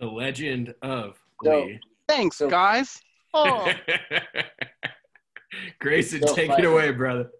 [0.00, 1.80] the legend of So- Lee.
[2.08, 3.00] Thanks, So- guys.
[3.36, 3.68] Oh,
[5.80, 7.30] Grayson, So take my- it away, brother.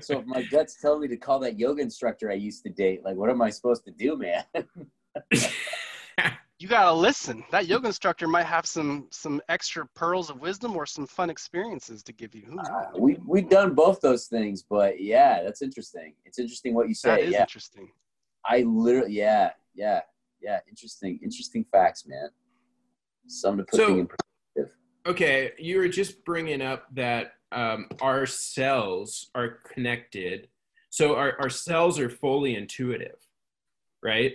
[0.00, 3.02] So if my gut's tell me to call that yoga instructor I used to date,
[3.04, 4.44] like what am I supposed to do, man?
[6.58, 7.44] you gotta listen.
[7.50, 12.02] That yoga instructor might have some some extra pearls of wisdom or some fun experiences
[12.04, 12.42] to give you.
[12.46, 12.66] Who knows?
[12.68, 16.14] Uh, we we've done both those things, but yeah, that's interesting.
[16.24, 17.24] It's interesting what you say.
[17.24, 17.90] is Yeah, interesting.
[18.46, 20.00] I literally, yeah, yeah,
[20.40, 20.60] yeah.
[20.68, 22.28] Interesting, interesting facts, man.
[23.26, 24.76] Something to put So- in perspective.
[25.06, 30.48] okay, you were just bringing up that um, our cells are connected.
[30.90, 33.16] So our, our cells are fully intuitive,
[34.02, 34.34] right?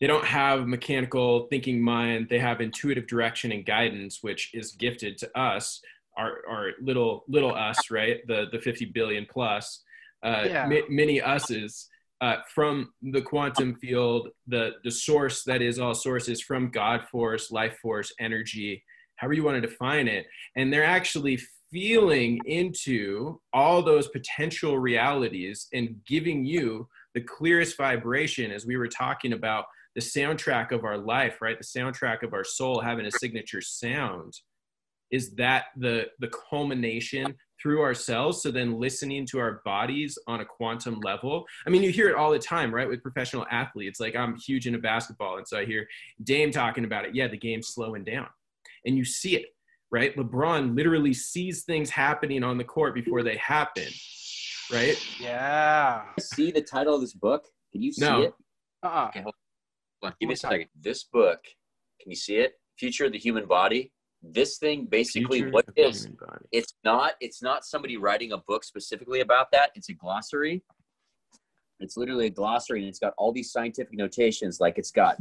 [0.00, 2.28] They don't have mechanical thinking mind.
[2.30, 5.80] They have intuitive direction and guidance, which is gifted to us,
[6.16, 8.26] our, our little little us, right?
[8.26, 9.82] The the 50 billion plus,
[10.24, 10.66] uh, Yeah.
[10.66, 11.88] mi- many us's
[12.20, 17.50] uh, from the quantum field, the the source that is all sources from God force,
[17.50, 18.82] life force, energy,
[19.16, 21.38] however you want to define it, and they're actually
[21.70, 28.88] feeling into all those potential realities and giving you the clearest vibration as we were
[28.88, 31.58] talking about the soundtrack of our life right?
[31.58, 34.34] The soundtrack of our soul having a signature sound.
[35.10, 38.42] Is that the the culmination through ourselves?
[38.42, 41.46] So then listening to our bodies on a quantum level.
[41.66, 44.00] I mean you hear it all the time right with professional athletes.
[44.00, 45.38] Like i'm huge into basketball.
[45.38, 45.86] And so i hear
[46.22, 47.14] dame talking about it.
[47.14, 48.28] Yeah the game's slowing down.
[48.84, 49.46] And you see it
[49.90, 53.86] right lebron literally sees things happening on the court before they happen
[54.72, 56.04] right Yeah.
[56.20, 57.46] See the title of this book?
[57.72, 58.22] Can you see No.
[58.22, 58.34] it?
[58.82, 59.06] Uh-uh.
[59.08, 59.34] Okay, hold
[60.02, 60.14] on.
[60.20, 60.68] Give me a second.
[60.80, 61.40] This book,
[62.00, 62.52] can you see it?
[62.78, 63.92] Future of the Human Body.
[64.22, 66.04] This thing basically Future what of the it is.
[66.04, 66.44] human body.
[66.52, 67.14] It's not.
[67.20, 69.70] It's not somebody writing a book specifically about that.
[69.74, 70.62] It's a glossary.
[71.80, 74.60] It's literally a glossary, and it's got all these scientific notations.
[74.60, 75.16] Like it's got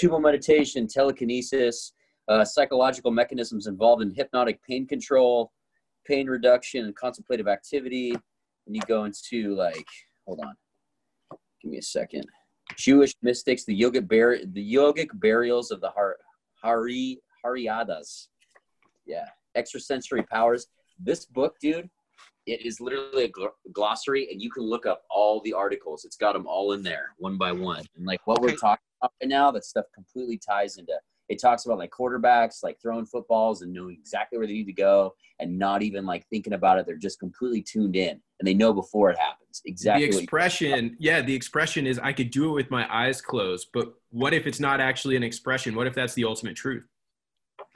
[0.00, 1.92] tummo meditation, telekinesis,
[2.32, 5.52] uh, psychological mechanisms involved in hypnotic pain control,
[6.06, 8.12] pain reduction, and contemplative activity.
[8.66, 9.86] And you go into like,
[10.26, 10.54] hold on,
[11.60, 12.24] give me a second.
[12.76, 16.16] Jewish mystics, the yogic bar- the yogic burials of the Har-
[16.62, 18.28] Hari Haridas.
[19.04, 19.26] Yeah,
[19.56, 20.68] extrasensory powers.
[20.98, 21.90] This book, dude,
[22.46, 26.04] it is literally a gl- glossary, and you can look up all the articles.
[26.04, 27.84] It's got them all in there, one by one.
[27.96, 30.94] And like what we're talking about right now, that stuff completely ties into.
[31.28, 34.72] It talks about like quarterbacks, like throwing footballs and knowing exactly where they need to
[34.72, 36.86] go, and not even like thinking about it.
[36.86, 40.10] They're just completely tuned in, and they know before it happens exactly.
[40.10, 43.92] the expression yeah the expression is i could do it with my eyes closed but
[44.10, 46.84] what if it's not actually an expression what if that's the ultimate truth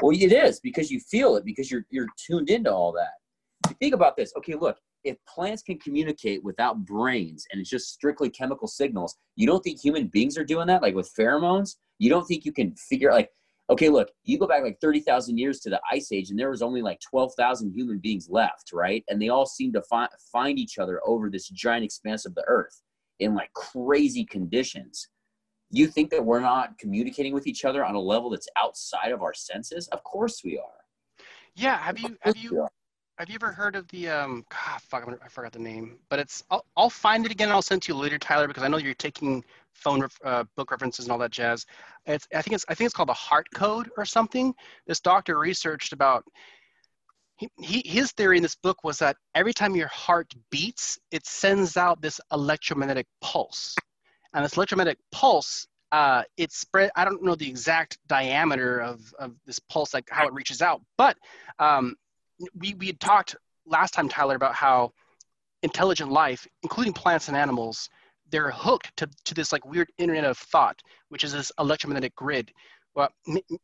[0.03, 3.75] Well, it is because you feel it because you're you're tuned into all that.
[3.81, 8.29] Think about this, okay, look, if plants can communicate without brains and it's just strictly
[8.29, 11.77] chemical signals, you don't think human beings are doing that, like with pheromones?
[11.99, 13.31] You don't think you can figure like,
[13.71, 16.51] okay, look, you go back like thirty thousand years to the ice age, and there
[16.51, 19.05] was only like twelve thousand human beings left, right?
[19.09, 22.45] And they all seem to fi- find each other over this giant expanse of the
[22.47, 22.83] earth
[23.19, 25.09] in like crazy conditions
[25.71, 29.23] you think that we're not communicating with each other on a level that's outside of
[29.23, 29.89] our senses?
[29.89, 30.65] Of course we are.
[31.55, 31.79] Yeah.
[31.79, 32.67] Have you have you
[33.19, 36.19] have you ever heard of the um God, fuck I'm- I forgot the name but
[36.19, 38.63] it's I'll, I'll find it again and I'll send it to you later Tyler because
[38.63, 39.43] I know you're taking
[39.77, 41.67] phone uh, book references and all that jazz.
[42.07, 44.55] It's I think it's I think it's called the heart code or something.
[44.87, 46.25] This doctor researched about
[47.37, 51.27] he, he, his theory in this book was that every time your heart beats it
[51.27, 53.75] sends out this electromagnetic pulse.
[54.33, 59.35] And this electromagnetic pulse uh, it spread i don't know the exact diameter of, of
[59.47, 61.17] this pulse like how it reaches out but
[61.59, 61.95] um,
[62.59, 64.93] we, we had talked last time tyler about how
[65.63, 67.89] intelligent life including plants and animals
[68.31, 72.51] they're hooked to, to this like weird internet of thought which is this electromagnetic grid
[72.95, 73.09] well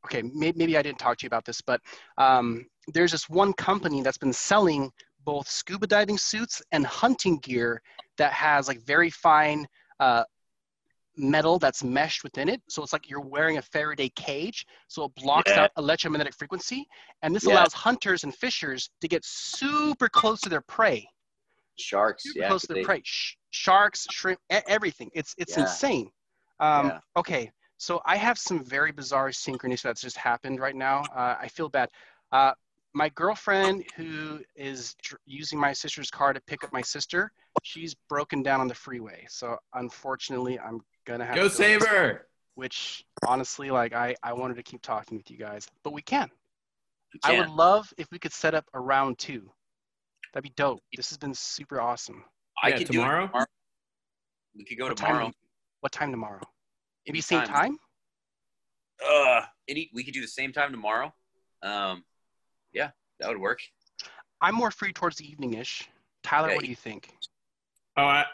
[0.04, 1.80] okay may, maybe i didn't talk to you about this but
[2.18, 4.90] um, there's this one company that's been selling
[5.24, 7.80] both scuba diving suits and hunting gear
[8.18, 9.66] that has like very fine
[10.00, 10.24] uh,
[11.16, 12.60] metal that's meshed within it.
[12.68, 14.66] So it's like you're wearing a Faraday cage.
[14.88, 15.64] So it blocks Yeah.
[15.64, 16.86] out electromagnetic frequency.
[17.22, 17.52] And this Yeah.
[17.52, 21.08] allows hunters and fishers to get super close to their prey.
[21.78, 22.24] Sharks.
[22.24, 22.48] Super Yeah.
[22.48, 23.02] close to 'cause their they- prey.
[23.04, 25.10] Sh- sharks, shrimp, everything.
[25.14, 25.62] It's it's Yeah.
[25.64, 26.10] insane.
[26.60, 27.00] Um, Yeah.
[27.16, 31.00] Okay, so I have some very bizarre synchronicity that's just happened right now.
[31.14, 31.90] Uh, I feel bad.
[32.30, 32.54] Uh,
[32.94, 37.94] my girlfriend, who is dr- using my sister's car to pick up my sister, she's
[38.08, 39.26] broken down on the freeway.
[39.28, 42.28] So unfortunately, I'm gonna have Go to go save her.
[42.54, 46.30] Which honestly, like I, I wanted to keep talking with you guys, but we can.
[47.14, 49.50] You I would love if we could set up a round two.
[50.32, 50.80] That'd be dope.
[50.96, 52.24] This has been super awesome.
[52.62, 53.20] I Yeah, could tomorrow?
[53.20, 53.46] do it tomorrow.
[54.56, 55.24] We could go What tomorrow.
[55.26, 55.34] time?
[55.80, 56.40] What time tomorrow?
[57.06, 57.56] Maybe same Anytime.
[57.56, 57.78] time.
[59.04, 61.12] Uh, any we could do the same time tomorrow.
[61.62, 62.04] Um,
[62.72, 63.58] yeah, that would work.
[64.40, 65.88] I'm more free towards the evening-ish.
[66.22, 67.12] Tyler, Yeah, what do you think?
[67.96, 68.24] Oh, I,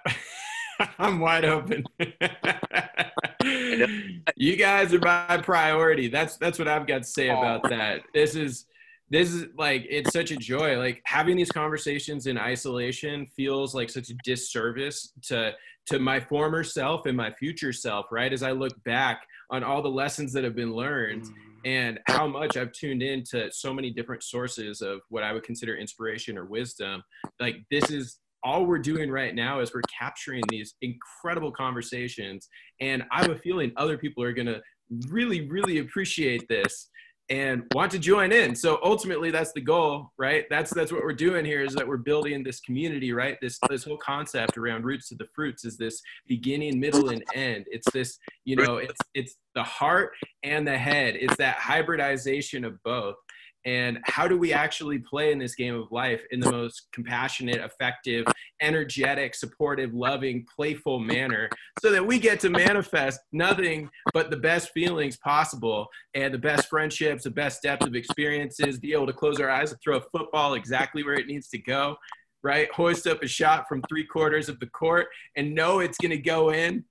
[0.99, 1.85] I'm wide open.
[4.37, 6.09] you guys are my priority.
[6.09, 8.03] That's that's what I've got to say about that.
[8.15, 8.67] This is
[9.11, 10.77] this is like it's such a joy.
[10.79, 15.53] Like having these conversations in isolation feels like such a disservice to
[15.87, 18.33] to my former self and my future self, right?
[18.33, 21.33] As I look back on all the lessons that have been learned Mm.
[21.65, 25.43] and how much I've tuned in to so many different sources of what I would
[25.43, 27.03] consider inspiration or wisdom.
[27.41, 32.49] Like this is all we're doing right now is we're capturing these incredible conversations
[32.81, 34.61] and I have a feeling other people are going to
[35.09, 36.89] really really appreciate this
[37.31, 38.55] and want to join in.
[38.55, 40.47] So ultimately that's the goal, right?
[40.49, 43.37] That's that's what we're doing here is that we're building this community, right?
[43.41, 47.66] This this whole concept around roots to the fruits is this beginning, middle and end.
[47.70, 50.12] It's this, you know, it's it's the heart
[50.43, 51.16] and the head.
[51.16, 53.16] It's that hybridization of both.
[53.65, 57.57] And how do we actually play in this game of life in the most compassionate,
[57.57, 58.25] effective,
[58.63, 61.49] energetic, supportive, loving, playful manner
[61.83, 66.69] so that we get to manifest nothing but the best feelings possible and the best
[66.69, 70.03] friendships, the best depth of experiences, be able to close our eyes and throw a
[70.13, 71.97] football exactly where it needs to go,
[72.43, 72.73] right?
[72.73, 76.19] Hoist up a shot from three quarters of the court and know it's going to
[76.19, 76.85] go in.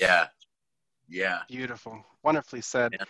[0.00, 0.26] Yeah,
[1.08, 1.40] yeah.
[1.48, 2.96] Beautiful, wonderfully said.
[2.98, 3.04] Yeah.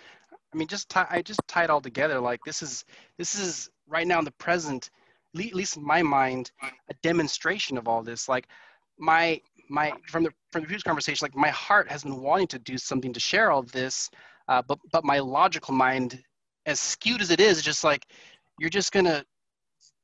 [0.53, 2.21] I mean, just tie, I just tie it all together.
[2.21, 2.85] Like this is
[3.19, 4.91] this is right now in the present,
[5.35, 8.29] le- at least in my mind, a demonstration of all this.
[8.29, 8.49] Like
[8.99, 12.59] my my from the from the previous conversation, like my heart has been wanting to
[12.59, 14.11] do something to share all this,
[14.49, 16.23] uh, but but my logical mind,
[16.67, 18.07] as skewed as it is, just like
[18.59, 19.25] you're just gonna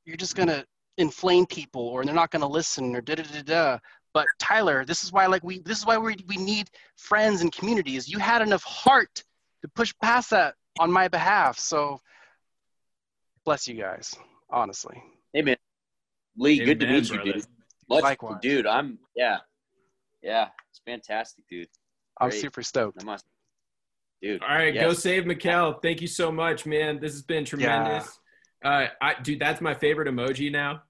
[0.06, 0.64] you're just gonna
[0.96, 3.78] inflame people or they're not gonna listen or da da da da.
[4.14, 7.52] But Tyler, this is why like we this is why we we need friends and
[7.52, 8.08] communities.
[8.08, 9.22] You had enough heart
[9.62, 11.58] to push past that on my behalf.
[11.58, 12.00] So
[13.44, 14.14] bless you guys,
[14.50, 15.02] honestly.
[15.32, 15.56] Hey man,
[16.36, 17.46] Lee, good to Amen, meet you, dude.
[17.88, 18.38] Much, Likewise.
[18.42, 18.66] dude.
[18.66, 19.38] I'm yeah,
[20.22, 20.48] yeah.
[20.70, 21.68] It's fantastic, dude.
[22.20, 23.02] I'm super stoked.
[23.02, 23.24] I must,
[24.22, 24.42] dude.
[24.42, 25.80] All right, go save Mikkel.
[25.82, 27.00] Thank you so much, man.
[27.00, 28.18] This has been tremendous.
[28.64, 30.82] Uh, I, dude, that's my favorite emoji now.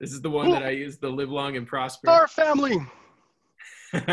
[0.00, 2.10] This is the one that I use, the live long and prosper.
[2.10, 2.84] Our family.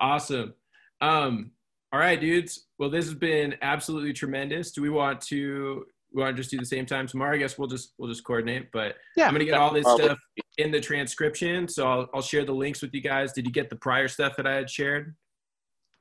[0.00, 0.54] awesome.
[1.02, 1.50] Um,
[1.92, 2.66] all right, dudes.
[2.78, 4.72] Well, this has been absolutely tremendous.
[4.72, 5.84] Do we want to
[6.14, 7.34] we want to just do the same time tomorrow?
[7.34, 8.70] I guess we'll just we'll just coordinate.
[8.72, 9.26] But Yeah.
[9.26, 10.04] I'm gonna get all this Probably.
[10.06, 10.18] stuff
[10.58, 13.32] in the transcription, so I'll I'll share the links with you guys.
[13.32, 15.14] Did you get the prior stuff that I had shared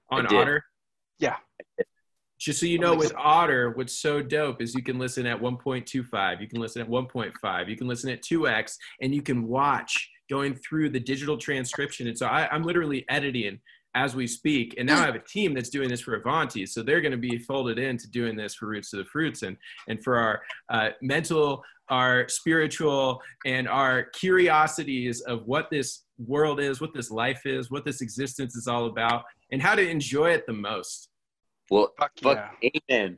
[0.10, 0.64] on Otter?
[1.20, 1.38] Yeah.
[2.40, 6.42] Just so you know, with Otter, what's so dope is you can listen at 1.25,
[6.42, 10.56] you can listen at 1.5, you can listen at 2x, and you can watch going
[10.56, 12.08] through the digital transcription.
[12.08, 13.60] And so I, I'm literally editing
[13.96, 14.76] as we speak.
[14.78, 16.66] And now I have a team that's doing this for Avanti.
[16.66, 19.58] So they're going to be folded into doing this for Roots to the Fruits and,
[19.88, 26.80] and for our uh, mental, our spiritual, and our curiosities of what this world is,
[26.80, 30.46] what this life is, what this existence is all about, and how to enjoy it
[30.48, 31.10] the most.
[31.70, 32.70] Well, Fuck fuck, yeah.
[32.90, 33.18] amen.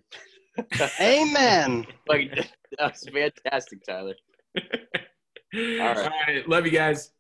[1.02, 1.86] Amen.
[2.08, 2.30] Fucking-
[2.78, 4.16] that was fantastic, Tyler.
[4.58, 4.62] All
[5.54, 6.12] right.
[6.28, 6.50] right.
[6.50, 7.12] Love you guys.